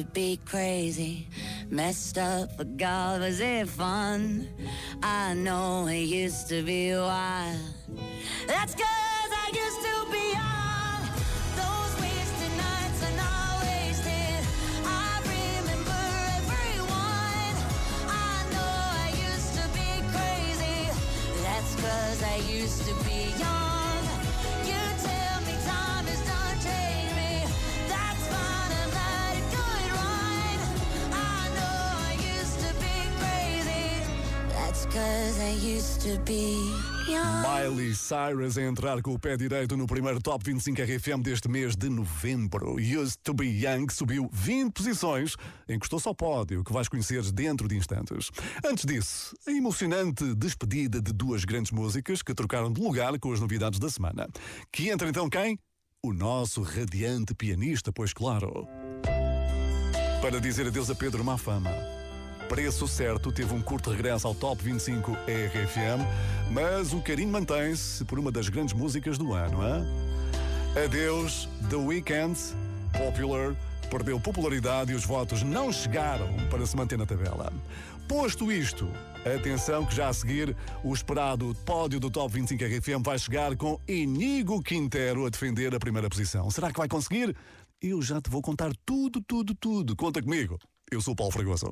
to 0.00 0.06
be 0.12 0.40
crazy, 0.46 1.28
messed 1.68 2.16
up, 2.16 2.56
but 2.56 2.78
God, 2.78 3.20
was 3.20 3.38
it 3.38 3.68
fun? 3.68 4.48
I 5.02 5.34
know 5.34 5.88
it 5.88 6.04
used 6.04 6.48
to 6.48 6.62
be 6.62 6.94
wild. 6.94 7.58
That's 8.46 8.74
cause 8.74 9.32
I 9.44 9.50
used 9.52 9.82
to 9.88 9.94
be 10.10 10.24
young. 10.40 11.02
Those 11.60 11.92
wasted 12.00 12.52
nights 12.56 13.00
are 13.08 13.16
not 13.24 13.62
wasted. 13.62 14.40
I 14.86 15.20
remember 15.36 16.02
everyone. 16.38 17.54
I 18.08 18.36
know 18.54 18.72
I 19.04 19.08
used 19.28 19.52
to 19.60 19.64
be 19.76 19.90
crazy. 20.14 20.80
That's 21.42 21.74
cause 21.76 22.22
I 22.22 22.36
used 22.48 22.86
to 22.86 22.94
be 23.04 23.09
Miley 37.42 37.94
Cyrus 37.94 38.58
a 38.58 38.62
entrar 38.62 39.00
com 39.02 39.14
o 39.14 39.18
pé 39.18 39.36
direito 39.36 39.76
no 39.76 39.86
primeiro 39.86 40.20
Top 40.20 40.44
25 40.44 40.82
RFM 40.82 41.22
deste 41.22 41.48
mês 41.48 41.76
de 41.76 41.88
novembro. 41.88 42.74
Used 42.74 43.18
to 43.22 43.32
be 43.32 43.46
Young 43.46 43.86
subiu 43.88 44.28
20 44.32 44.72
posições, 44.72 45.36
encostou-se 45.68 46.08
ao 46.08 46.14
pódio, 46.14 46.64
que 46.64 46.72
vais 46.72 46.88
conhecer 46.88 47.22
dentro 47.30 47.68
de 47.68 47.76
instantes. 47.76 48.30
Antes 48.64 48.84
disso, 48.84 49.36
a 49.46 49.52
emocionante 49.52 50.34
despedida 50.34 51.00
de 51.00 51.12
duas 51.12 51.44
grandes 51.44 51.70
músicas 51.70 52.20
que 52.20 52.34
trocaram 52.34 52.72
de 52.72 52.80
lugar 52.80 53.16
com 53.20 53.32
as 53.32 53.38
novidades 53.38 53.78
da 53.78 53.88
semana. 53.88 54.26
Que 54.72 54.88
entra 54.88 55.08
então 55.08 55.30
quem? 55.30 55.56
O 56.02 56.12
nosso 56.12 56.62
radiante 56.62 57.32
pianista, 57.32 57.92
pois 57.92 58.12
claro. 58.12 58.66
Para 60.20 60.40
dizer 60.40 60.66
adeus 60.66 60.90
a 60.90 60.96
Pedro 60.96 61.22
Mafama. 61.22 61.99
Preço 62.50 62.88
certo 62.88 63.30
teve 63.30 63.54
um 63.54 63.62
curto 63.62 63.92
regresso 63.92 64.26
ao 64.26 64.34
Top 64.34 64.60
25 64.60 65.12
RFM, 65.12 66.04
mas 66.50 66.92
o 66.92 67.00
carinho 67.00 67.28
mantém-se 67.28 68.04
por 68.04 68.18
uma 68.18 68.32
das 68.32 68.48
grandes 68.48 68.74
músicas 68.74 69.16
do 69.16 69.32
ano. 69.32 69.60
Hein? 69.62 69.86
Adeus, 70.84 71.48
The 71.70 71.76
Weeknd, 71.76 72.36
Popular, 72.98 73.54
perdeu 73.88 74.18
popularidade 74.18 74.90
e 74.90 74.96
os 74.96 75.04
votos 75.04 75.44
não 75.44 75.72
chegaram 75.72 76.26
para 76.50 76.66
se 76.66 76.76
manter 76.76 76.98
na 76.98 77.06
tabela. 77.06 77.52
Posto 78.08 78.50
isto, 78.50 78.88
atenção 79.24 79.86
que 79.86 79.94
já 79.94 80.08
a 80.08 80.12
seguir 80.12 80.56
o 80.82 80.92
esperado 80.92 81.56
pódio 81.64 82.00
do 82.00 82.10
Top 82.10 82.34
25 82.34 82.64
RFM 82.64 83.04
vai 83.04 83.16
chegar 83.16 83.56
com 83.56 83.78
Inigo 83.86 84.60
Quintero 84.60 85.24
a 85.24 85.30
defender 85.30 85.72
a 85.72 85.78
primeira 85.78 86.08
posição. 86.08 86.50
Será 86.50 86.72
que 86.72 86.78
vai 86.78 86.88
conseguir? 86.88 87.32
Eu 87.80 88.02
já 88.02 88.20
te 88.20 88.28
vou 88.28 88.42
contar 88.42 88.72
tudo, 88.84 89.22
tudo, 89.22 89.54
tudo. 89.54 89.94
Conta 89.94 90.20
comigo. 90.20 90.58
Eu 90.90 91.00
sou 91.00 91.12
o 91.12 91.16
Paulo 91.16 91.32
Fragoso. 91.32 91.70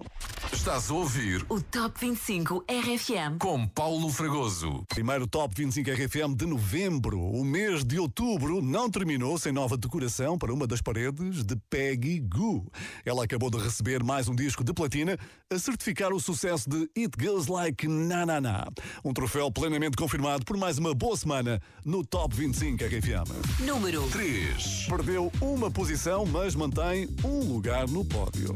Estás 0.52 0.90
a 0.90 0.94
ouvir 0.94 1.44
O 1.48 1.60
Top 1.60 1.98
25 1.98 2.64
RFM. 2.68 3.38
com 3.40 3.66
Paulo 3.66 4.08
Fragoso. 4.10 4.84
Primeiro 4.88 5.26
Top 5.26 5.52
25 5.56 5.90
RFM 5.90 6.36
de 6.36 6.46
novembro. 6.46 7.20
O 7.20 7.44
mês 7.44 7.82
de 7.84 7.98
outubro 7.98 8.62
não 8.62 8.88
terminou 8.88 9.36
sem 9.36 9.50
nova 9.50 9.76
decoração 9.76 10.38
para 10.38 10.54
uma 10.54 10.68
das 10.68 10.80
paredes 10.80 11.42
de 11.42 11.56
Peggy 11.68 12.20
Goo. 12.20 12.70
Ela 13.04 13.24
acabou 13.24 13.50
de 13.50 13.58
receber 13.58 14.04
mais 14.04 14.28
um 14.28 14.36
disco 14.36 14.62
de 14.62 14.72
platina 14.72 15.18
a 15.52 15.58
certificar 15.58 16.12
o 16.12 16.20
sucesso 16.20 16.70
de 16.70 16.88
It 16.96 17.10
Goes 17.18 17.48
Like 17.48 17.88
Na 17.88 18.24
Na 18.24 18.40
Na. 18.40 18.68
Um 19.04 19.12
troféu 19.12 19.50
plenamente 19.50 19.96
confirmado 19.96 20.44
por 20.44 20.56
mais 20.56 20.78
uma 20.78 20.94
boa 20.94 21.16
semana 21.16 21.60
no 21.84 22.06
Top 22.06 22.36
25 22.36 22.84
RFM. 22.84 23.66
Número 23.66 24.08
3. 24.10 24.86
Perdeu 24.88 25.32
uma 25.40 25.68
posição, 25.72 26.24
mas 26.24 26.54
mantém 26.54 27.08
um 27.24 27.40
lugar 27.52 27.88
no 27.88 28.04
pódio. 28.04 28.54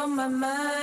On 0.00 0.16
my 0.16 0.28
mind. 0.28 0.79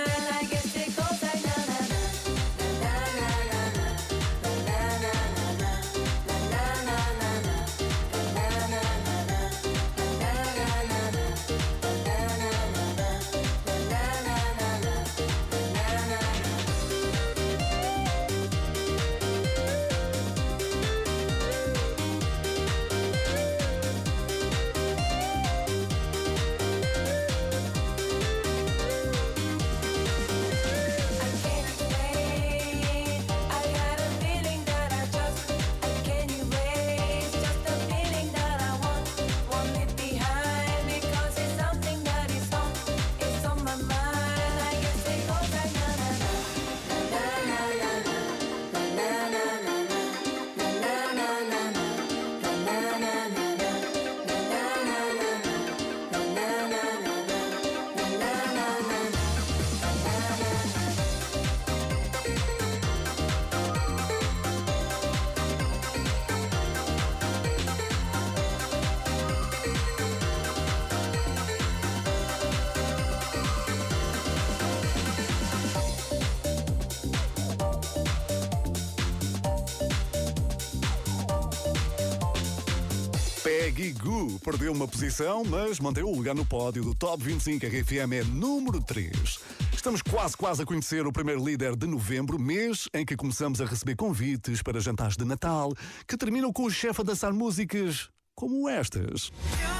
Perdeu 84.44 84.74
uma 84.74 84.88
posição, 84.88 85.44
mas 85.44 85.80
manteve 85.80 86.08
o 86.08 86.16
lugar 86.16 86.34
no 86.34 86.46
pódio 86.46 86.84
do 86.84 86.96
Top 86.96 87.24
25 87.24 87.66
RFM 87.66 88.14
é 88.14 88.24
número 88.24 88.82
3. 88.82 89.40
Estamos 89.72 90.02
quase, 90.02 90.36
quase 90.36 90.64
a 90.64 90.66
conhecer 90.66 91.06
o 91.06 91.12
primeiro 91.12 91.44
líder 91.44 91.76
de 91.76 91.86
novembro, 91.86 92.40
mês 92.40 92.90
em 92.94 93.06
que 93.06 93.16
começamos 93.16 93.62
a 93.62 93.66
receber 93.66 93.96
convites 93.96 94.62
para 94.64 94.80
jantares 94.80 95.16
de 95.16 95.24
Natal, 95.24 95.72
que 96.08 96.18
terminam 96.18 96.52
com 96.52 96.64
o 96.64 96.72
chefe 96.72 97.02
a 97.02 97.04
dançar 97.04 97.32
músicas 97.32 98.10
como 98.36 98.68
estas. 98.68 99.32
Last 99.32 99.77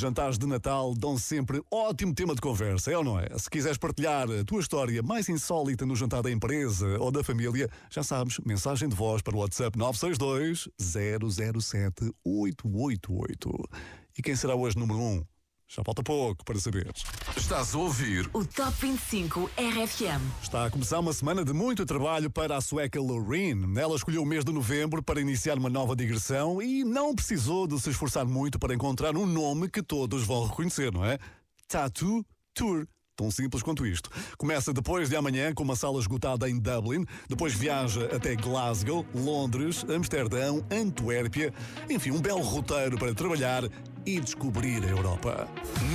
Jantares 0.00 0.38
de 0.38 0.46
Natal 0.46 0.94
dão 0.94 1.18
sempre 1.18 1.62
ótimo 1.70 2.14
tema 2.14 2.34
de 2.34 2.40
conversa, 2.40 2.90
é 2.90 2.96
ou 2.96 3.04
não 3.04 3.20
é? 3.20 3.28
Se 3.38 3.50
quiseres 3.50 3.76
partilhar 3.76 4.26
a 4.30 4.42
tua 4.44 4.60
história 4.60 5.02
mais 5.02 5.28
insólita 5.28 5.84
no 5.84 5.94
jantar 5.94 6.22
da 6.22 6.30
empresa 6.30 6.98
ou 6.98 7.12
da 7.12 7.22
família, 7.22 7.68
já 7.90 8.02
sabes, 8.02 8.38
mensagem 8.46 8.88
de 8.88 8.96
voz 8.96 9.20
para 9.20 9.36
o 9.36 9.40
WhatsApp 9.40 9.78
962 9.78 10.70
007 10.80 12.14
888. 12.24 13.68
E 14.16 14.22
quem 14.22 14.34
será 14.34 14.54
hoje 14.54 14.78
número 14.78 14.98
1? 14.98 15.24
Já 15.72 15.84
falta 15.84 16.02
pouco 16.02 16.44
para 16.44 16.58
saberes. 16.58 17.04
Estás 17.36 17.76
a 17.76 17.78
ouvir 17.78 18.28
o 18.32 18.44
Top 18.44 18.72
25 18.80 19.48
RFM. 19.56 20.20
Está 20.42 20.66
a 20.66 20.70
começar 20.70 20.98
uma 20.98 21.12
semana 21.12 21.44
de 21.44 21.52
muito 21.52 21.86
trabalho 21.86 22.28
para 22.28 22.56
a 22.56 22.60
sueca 22.60 23.00
Loreen. 23.00 23.78
Ela 23.78 23.94
escolheu 23.94 24.22
o 24.22 24.26
mês 24.26 24.44
de 24.44 24.50
novembro 24.50 25.00
para 25.00 25.20
iniciar 25.20 25.56
uma 25.58 25.70
nova 25.70 25.94
digressão 25.94 26.60
e 26.60 26.82
não 26.82 27.14
precisou 27.14 27.68
de 27.68 27.78
se 27.78 27.88
esforçar 27.88 28.26
muito 28.26 28.58
para 28.58 28.74
encontrar 28.74 29.16
um 29.16 29.24
nome 29.24 29.68
que 29.68 29.80
todos 29.80 30.24
vão 30.24 30.48
reconhecer, 30.48 30.92
não 30.92 31.04
é? 31.04 31.20
Tattoo 31.68 32.24
Tour. 32.52 32.88
Tão 33.20 33.30
simples 33.30 33.62
quanto 33.62 33.86
isto. 33.86 34.08
Começa 34.38 34.72
depois 34.72 35.10
de 35.10 35.14
amanhã 35.14 35.52
com 35.52 35.62
uma 35.62 35.76
sala 35.76 36.00
esgotada 36.00 36.48
em 36.48 36.58
Dublin, 36.58 37.04
depois 37.28 37.52
viaja 37.52 38.06
até 38.06 38.34
Glasgow, 38.34 39.04
Londres, 39.14 39.84
Amsterdão, 39.94 40.64
Antuérpia. 40.70 41.52
Enfim, 41.90 42.12
um 42.12 42.18
belo 42.18 42.40
roteiro 42.40 42.96
para 42.96 43.12
trabalhar 43.12 43.64
e 44.06 44.18
descobrir 44.20 44.82
a 44.84 44.88
Europa. 44.88 45.46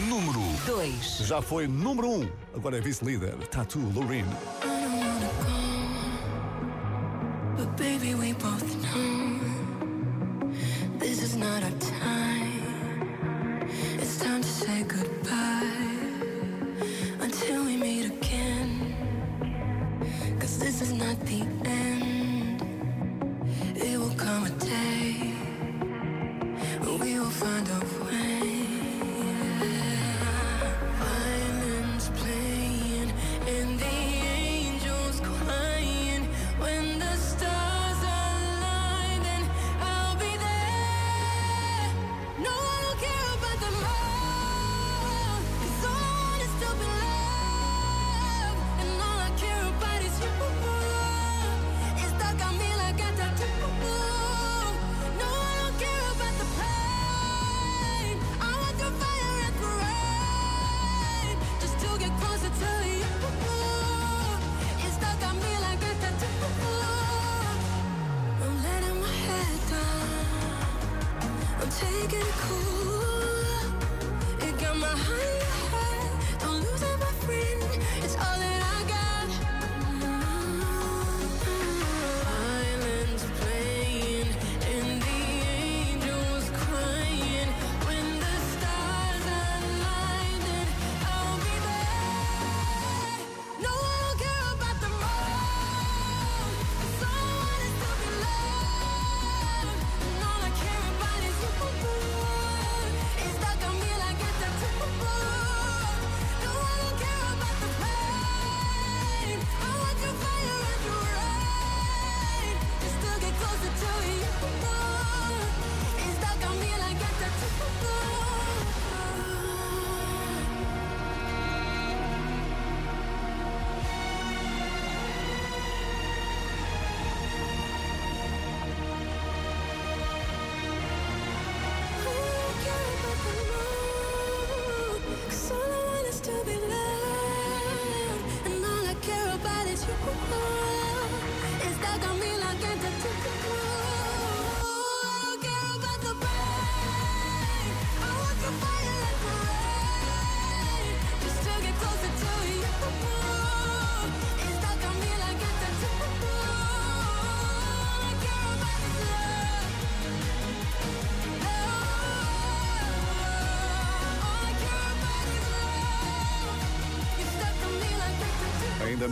Número 0.07 0.39
2. 0.67 1.21
Já 1.25 1.41
foi 1.41 1.67
número 1.67 2.09
1, 2.09 2.21
um, 2.21 2.29
agora 2.53 2.77
é 2.77 2.81
vice-líder. 2.81 3.35
Tattoo 3.47 3.91
Loreen. 3.91 4.25
But 7.57 7.75
baby, 7.75 8.13
we 8.13 8.33
both 8.33 8.71
know 8.83 9.39
this 10.99 11.23
is 11.23 11.35
not 11.35 11.63
our 11.63 11.71
time. 11.79 12.61
It's 13.97 14.19
time 14.19 14.41
to 14.43 14.47
say 14.47 14.83
goodbye 14.83 15.84
this 20.77 20.89
is 20.89 20.93
not 20.93 21.17
the 21.21 21.41
end. 21.63 22.61
It 23.77 23.97
will 23.97 24.13
come 24.15 24.45
a 24.45 24.49
day 24.49 25.31
we 26.99 27.17
will 27.17 27.29
find 27.29 27.65
a 27.69 27.94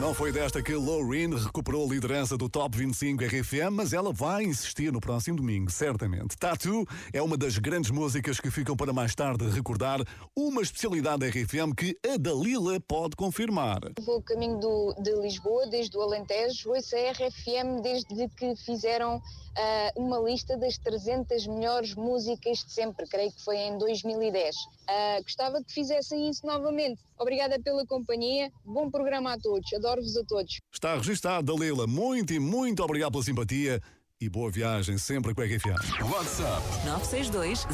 não 0.03 0.13
foi 0.13 0.33
desta 0.33 0.61
que 0.61 0.75
Loreen 0.75 1.33
recuperou 1.33 1.89
a 1.89 1.93
liderança 1.93 2.37
do 2.37 2.49
Top 2.49 2.77
25 2.77 3.23
RFM, 3.23 3.71
mas 3.71 3.93
ela 3.93 4.11
vai 4.11 4.43
insistir 4.43 4.91
no 4.91 4.99
próximo 4.99 5.37
domingo, 5.37 5.71
certamente. 5.71 6.37
Tattoo 6.37 6.85
é 7.13 7.21
uma 7.21 7.37
das 7.37 7.57
grandes 7.57 7.89
músicas 7.89 8.37
que 8.37 8.51
ficam 8.51 8.75
para 8.75 8.91
mais 8.91 9.15
tarde 9.15 9.49
recordar 9.49 10.01
uma 10.47 10.61
especialidade 10.61 11.19
da 11.19 11.27
RFM 11.27 11.73
que 11.75 11.97
a 12.05 12.17
Dalila 12.17 12.79
pode 12.81 13.15
confirmar. 13.15 13.79
Vou 14.01 14.21
caminho 14.21 14.59
do, 14.59 14.93
de 15.01 15.13
Lisboa, 15.15 15.65
desde 15.67 15.97
o 15.97 16.01
Alentejo, 16.01 16.69
ouço 16.69 16.95
a 16.95 17.11
RFM 17.11 17.81
desde 17.81 18.27
que 18.29 18.55
fizeram 18.57 19.21
ah, 19.55 19.91
uma 19.95 20.19
lista 20.19 20.57
das 20.57 20.77
300 20.77 21.47
melhores 21.47 21.95
músicas 21.95 22.59
de 22.59 22.73
sempre, 22.73 23.07
creio 23.07 23.31
que 23.31 23.41
foi 23.41 23.57
em 23.57 23.77
2010. 23.77 24.55
Ah, 24.87 25.19
gostava 25.21 25.63
que 25.63 25.73
fizessem 25.73 26.29
isso 26.29 26.45
novamente. 26.45 27.01
Obrigada 27.17 27.59
pela 27.59 27.85
companhia, 27.85 28.51
bom 28.65 28.89
programa 28.89 29.33
a 29.33 29.39
todos, 29.39 29.71
adoro-vos 29.73 30.17
a 30.17 30.23
todos. 30.25 30.59
Está 30.71 30.95
registado, 30.95 31.55
Dalila. 31.55 31.87
Muito 31.87 32.33
e 32.33 32.39
muito 32.39 32.83
obrigado 32.83 33.11
pela 33.11 33.23
simpatia 33.23 33.81
e 34.21 34.29
boa 34.29 34.49
viagem 34.49 34.97
sempre 34.97 35.33
com 35.33 35.41
a 35.41 35.45
RFM. 35.45 36.01
WhatsApp 36.11 36.63
962 36.85 37.67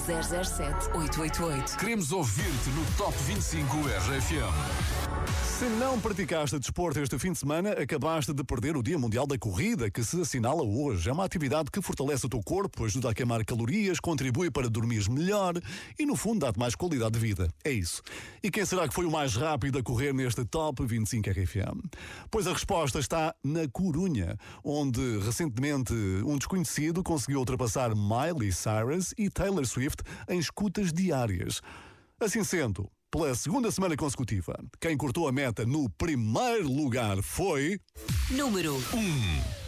007 0.47 0.87
888. 0.97 1.77
Queremos 1.77 2.11
ouvir-te 2.11 2.69
no 2.69 2.85
Top 2.97 3.15
25 3.23 3.77
RFM. 3.77 5.19
Se 5.59 5.65
não 5.65 5.99
praticaste 5.99 6.57
desporto 6.57 7.01
este 7.01 7.19
fim 7.19 7.33
de 7.33 7.37
semana, 7.37 7.71
acabaste 7.73 8.33
de 8.33 8.43
perder 8.45 8.77
o 8.77 8.81
Dia 8.81 8.97
Mundial 8.97 9.27
da 9.27 9.37
Corrida, 9.37 9.91
que 9.91 10.01
se 10.03 10.21
assinala 10.21 10.63
hoje. 10.63 11.09
É 11.09 11.11
uma 11.11 11.25
atividade 11.25 11.69
que 11.69 11.81
fortalece 11.81 12.25
o 12.25 12.29
teu 12.29 12.41
corpo, 12.41 12.85
ajuda 12.85 13.09
a 13.09 13.13
queimar 13.13 13.43
calorias, 13.43 13.99
contribui 13.99 14.49
para 14.49 14.69
dormir 14.69 15.09
melhor 15.09 15.55
e, 15.99 16.05
no 16.05 16.15
fundo, 16.15 16.39
dá-te 16.39 16.57
mais 16.57 16.75
qualidade 16.75 17.11
de 17.11 17.19
vida. 17.19 17.49
É 17.63 17.71
isso. 17.71 18.01
E 18.41 18.49
quem 18.49 18.65
será 18.65 18.87
que 18.87 18.93
foi 18.93 19.05
o 19.05 19.11
mais 19.11 19.35
rápido 19.35 19.77
a 19.77 19.83
correr 19.83 20.13
neste 20.13 20.45
Top 20.45 20.83
25 20.85 21.29
RFM? 21.29 21.83
Pois 22.31 22.47
a 22.47 22.53
resposta 22.53 22.99
está 22.99 23.35
na 23.43 23.67
Corunha, 23.67 24.37
onde 24.63 25.19
recentemente 25.19 25.93
um 26.30 26.38
desconhecido 26.38 27.03
conseguiu 27.03 27.39
ultrapassar 27.39 27.95
Miley 27.95 28.51
Cyrus 28.51 29.13
e 29.17 29.30
Taylor 29.30 29.65
Swift 29.65 30.03
em 30.27 30.39
escutas 30.39 30.93
diárias. 30.93 31.61
Assim 32.19 32.43
sendo, 32.43 32.89
pela 33.09 33.34
segunda 33.34 33.71
semana 33.71 33.95
consecutiva, 33.95 34.59
quem 34.80 34.95
cortou 34.95 35.27
a 35.27 35.32
meta 35.32 35.65
no 35.65 35.89
primeiro 35.89 36.67
lugar 36.67 37.21
foi. 37.23 37.80
Número 38.30 38.75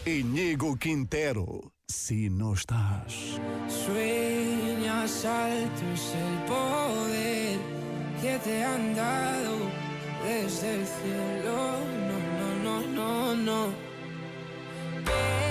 1 0.06 0.10
Inigo 0.12 0.78
Quintero. 0.78 1.72
Si 1.90 2.30
no 2.30 2.54
estás. 2.54 3.40
Sueñas 3.68 5.26
altos 5.26 6.14
el 6.14 6.46
poder 6.48 7.60
que 8.22 8.40
te 8.40 8.64
han 8.64 8.96
dado 8.96 9.58
desde 10.24 10.80
el 10.80 10.88
cielo. 10.88 11.80
No, 12.08 12.64
no, 12.64 12.88
no, 12.88 13.36
no, 13.36 13.36
no. 13.36 13.74
Pero 15.04 15.51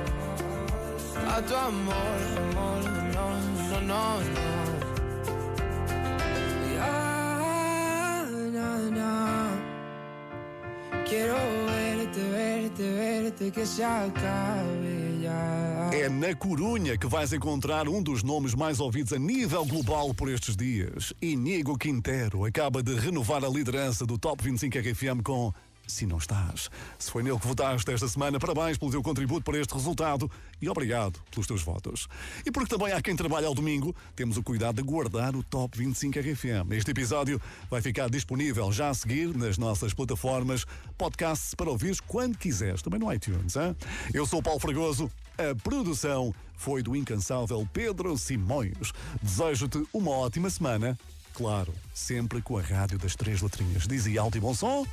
a 1.27 1.41
tu 1.41 1.55
amor, 1.55 2.21
amor, 2.37 2.81
no, 3.13 3.25
no, 3.69 3.81
no, 3.81 3.87
no. 3.87 4.05
Ya, 6.75 8.25
na, 8.53 8.69
na. 8.91 9.13
Quiero 11.05 11.35
verte, 11.67 12.19
verte, 12.19 12.83
verte, 12.83 13.51
que 13.51 13.65
se 13.65 13.83
acabe. 13.83 15.01
É 15.93 16.07
na 16.09 16.33
Corunha 16.33 16.97
que 16.97 17.05
vais 17.05 17.33
encontrar 17.33 17.87
um 17.87 18.01
dos 18.01 18.23
nomes 18.23 18.55
mais 18.55 18.79
ouvidos 18.79 19.13
a 19.13 19.19
nível 19.19 19.65
global 19.65 20.13
por 20.13 20.29
estes 20.29 20.55
dias. 20.55 21.13
Inigo 21.21 21.77
Quintero 21.77 22.45
acaba 22.45 22.81
de 22.81 22.95
renovar 22.95 23.43
a 23.43 23.49
liderança 23.49 24.05
do 24.05 24.17
Top 24.17 24.41
25 24.43 24.77
RFM 24.79 25.21
com 25.21 25.53
Se 25.91 26.05
Não 26.05 26.17
Estás. 26.17 26.69
Se 26.97 27.11
foi 27.11 27.21
nele 27.21 27.37
que 27.37 27.47
votaste 27.47 27.91
esta 27.91 28.07
semana, 28.07 28.39
parabéns 28.39 28.77
pelo 28.77 28.89
teu 28.89 29.03
contributo 29.03 29.43
para 29.43 29.59
este 29.59 29.73
resultado 29.73 30.31
e 30.61 30.69
obrigado 30.69 31.19
pelos 31.29 31.45
teus 31.45 31.61
votos. 31.61 32.07
E 32.45 32.51
porque 32.51 32.75
também 32.75 32.93
há 32.93 33.01
quem 33.01 33.15
trabalha 33.15 33.47
ao 33.47 33.53
domingo, 33.53 33.93
temos 34.15 34.37
o 34.37 34.43
cuidado 34.43 34.77
de 34.77 34.83
guardar 34.83 35.35
o 35.35 35.43
Top 35.43 35.77
25 35.77 36.19
RFM. 36.19 36.71
Este 36.71 36.91
episódio 36.91 37.41
vai 37.69 37.81
ficar 37.81 38.09
disponível 38.09 38.71
já 38.71 38.89
a 38.89 38.93
seguir 38.93 39.35
nas 39.35 39.57
nossas 39.57 39.93
plataformas, 39.93 40.65
podcasts 40.97 41.53
para 41.53 41.69
ouvires 41.69 41.99
quando 41.99 42.37
quiseres, 42.37 42.81
também 42.81 42.99
no 42.99 43.11
iTunes. 43.11 43.55
Hein? 43.57 43.75
Eu 44.13 44.25
sou 44.25 44.39
o 44.39 44.43
Paulo 44.43 44.59
Fragoso. 44.59 45.11
A 45.37 45.55
produção 45.61 46.33
foi 46.55 46.81
do 46.81 46.95
incansável 46.95 47.67
Pedro 47.73 48.17
Simões. 48.17 48.93
Desejo-te 49.21 49.85
uma 49.93 50.11
ótima 50.11 50.49
semana. 50.49 50.97
Claro, 51.33 51.73
sempre 51.93 52.41
com 52.41 52.57
a 52.57 52.61
rádio 52.61 52.97
das 52.97 53.15
três 53.15 53.41
letrinhas. 53.41 53.87
Dizia 53.87 54.21
alto 54.21 54.37
e 54.37 54.41
bom 54.41 54.53
som? 54.53 54.85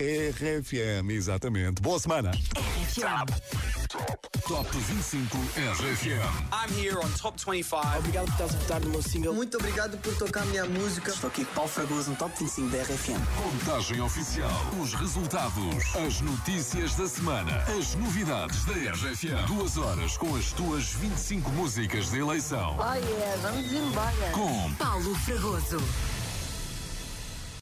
RFM, 0.00 1.10
exatamente. 1.10 1.82
Boa 1.82 1.98
semana. 1.98 2.30
Top 4.48 4.66
25 4.72 5.36
RFM. 5.76 6.48
I'm 6.50 6.72
here 6.74 6.96
on 6.98 7.10
Top 7.18 7.36
25. 7.38 7.98
Obrigado 7.98 8.24
por 8.24 8.32
estás 8.32 8.54
a 8.54 8.58
votar 8.58 8.80
no 8.80 8.88
meu 8.88 9.02
single. 9.02 9.34
Muito 9.34 9.58
obrigado 9.58 9.98
por 9.98 10.16
tocar 10.16 10.42
a 10.42 10.46
minha 10.46 10.64
música. 10.64 11.10
Estou 11.10 11.28
aqui 11.28 11.44
com 11.44 11.52
Paulo 11.52 11.68
Fragoso 11.68 12.10
no 12.10 12.16
Top 12.16 12.32
25 12.38 12.68
da 12.70 12.82
RFM. 12.82 13.20
Contagem 13.42 14.00
oficial. 14.00 14.50
Os 14.80 14.94
resultados. 14.94 15.94
As 15.94 16.22
notícias 16.22 16.94
da 16.94 17.06
semana. 17.06 17.62
As 17.78 17.94
novidades 17.94 18.64
da 18.64 18.72
RFM. 18.72 19.46
Duas 19.48 19.76
horas 19.76 20.16
com 20.16 20.34
as 20.34 20.50
tuas 20.52 20.94
25 20.94 21.50
músicas 21.50 22.10
de 22.10 22.20
eleição. 22.20 22.74
Oh 22.78 22.94
yeah, 22.94 23.36
vamos 23.42 23.70
embora. 23.70 24.30
Com 24.32 24.74
Paulo 24.76 25.14
Fragoso. 25.16 25.76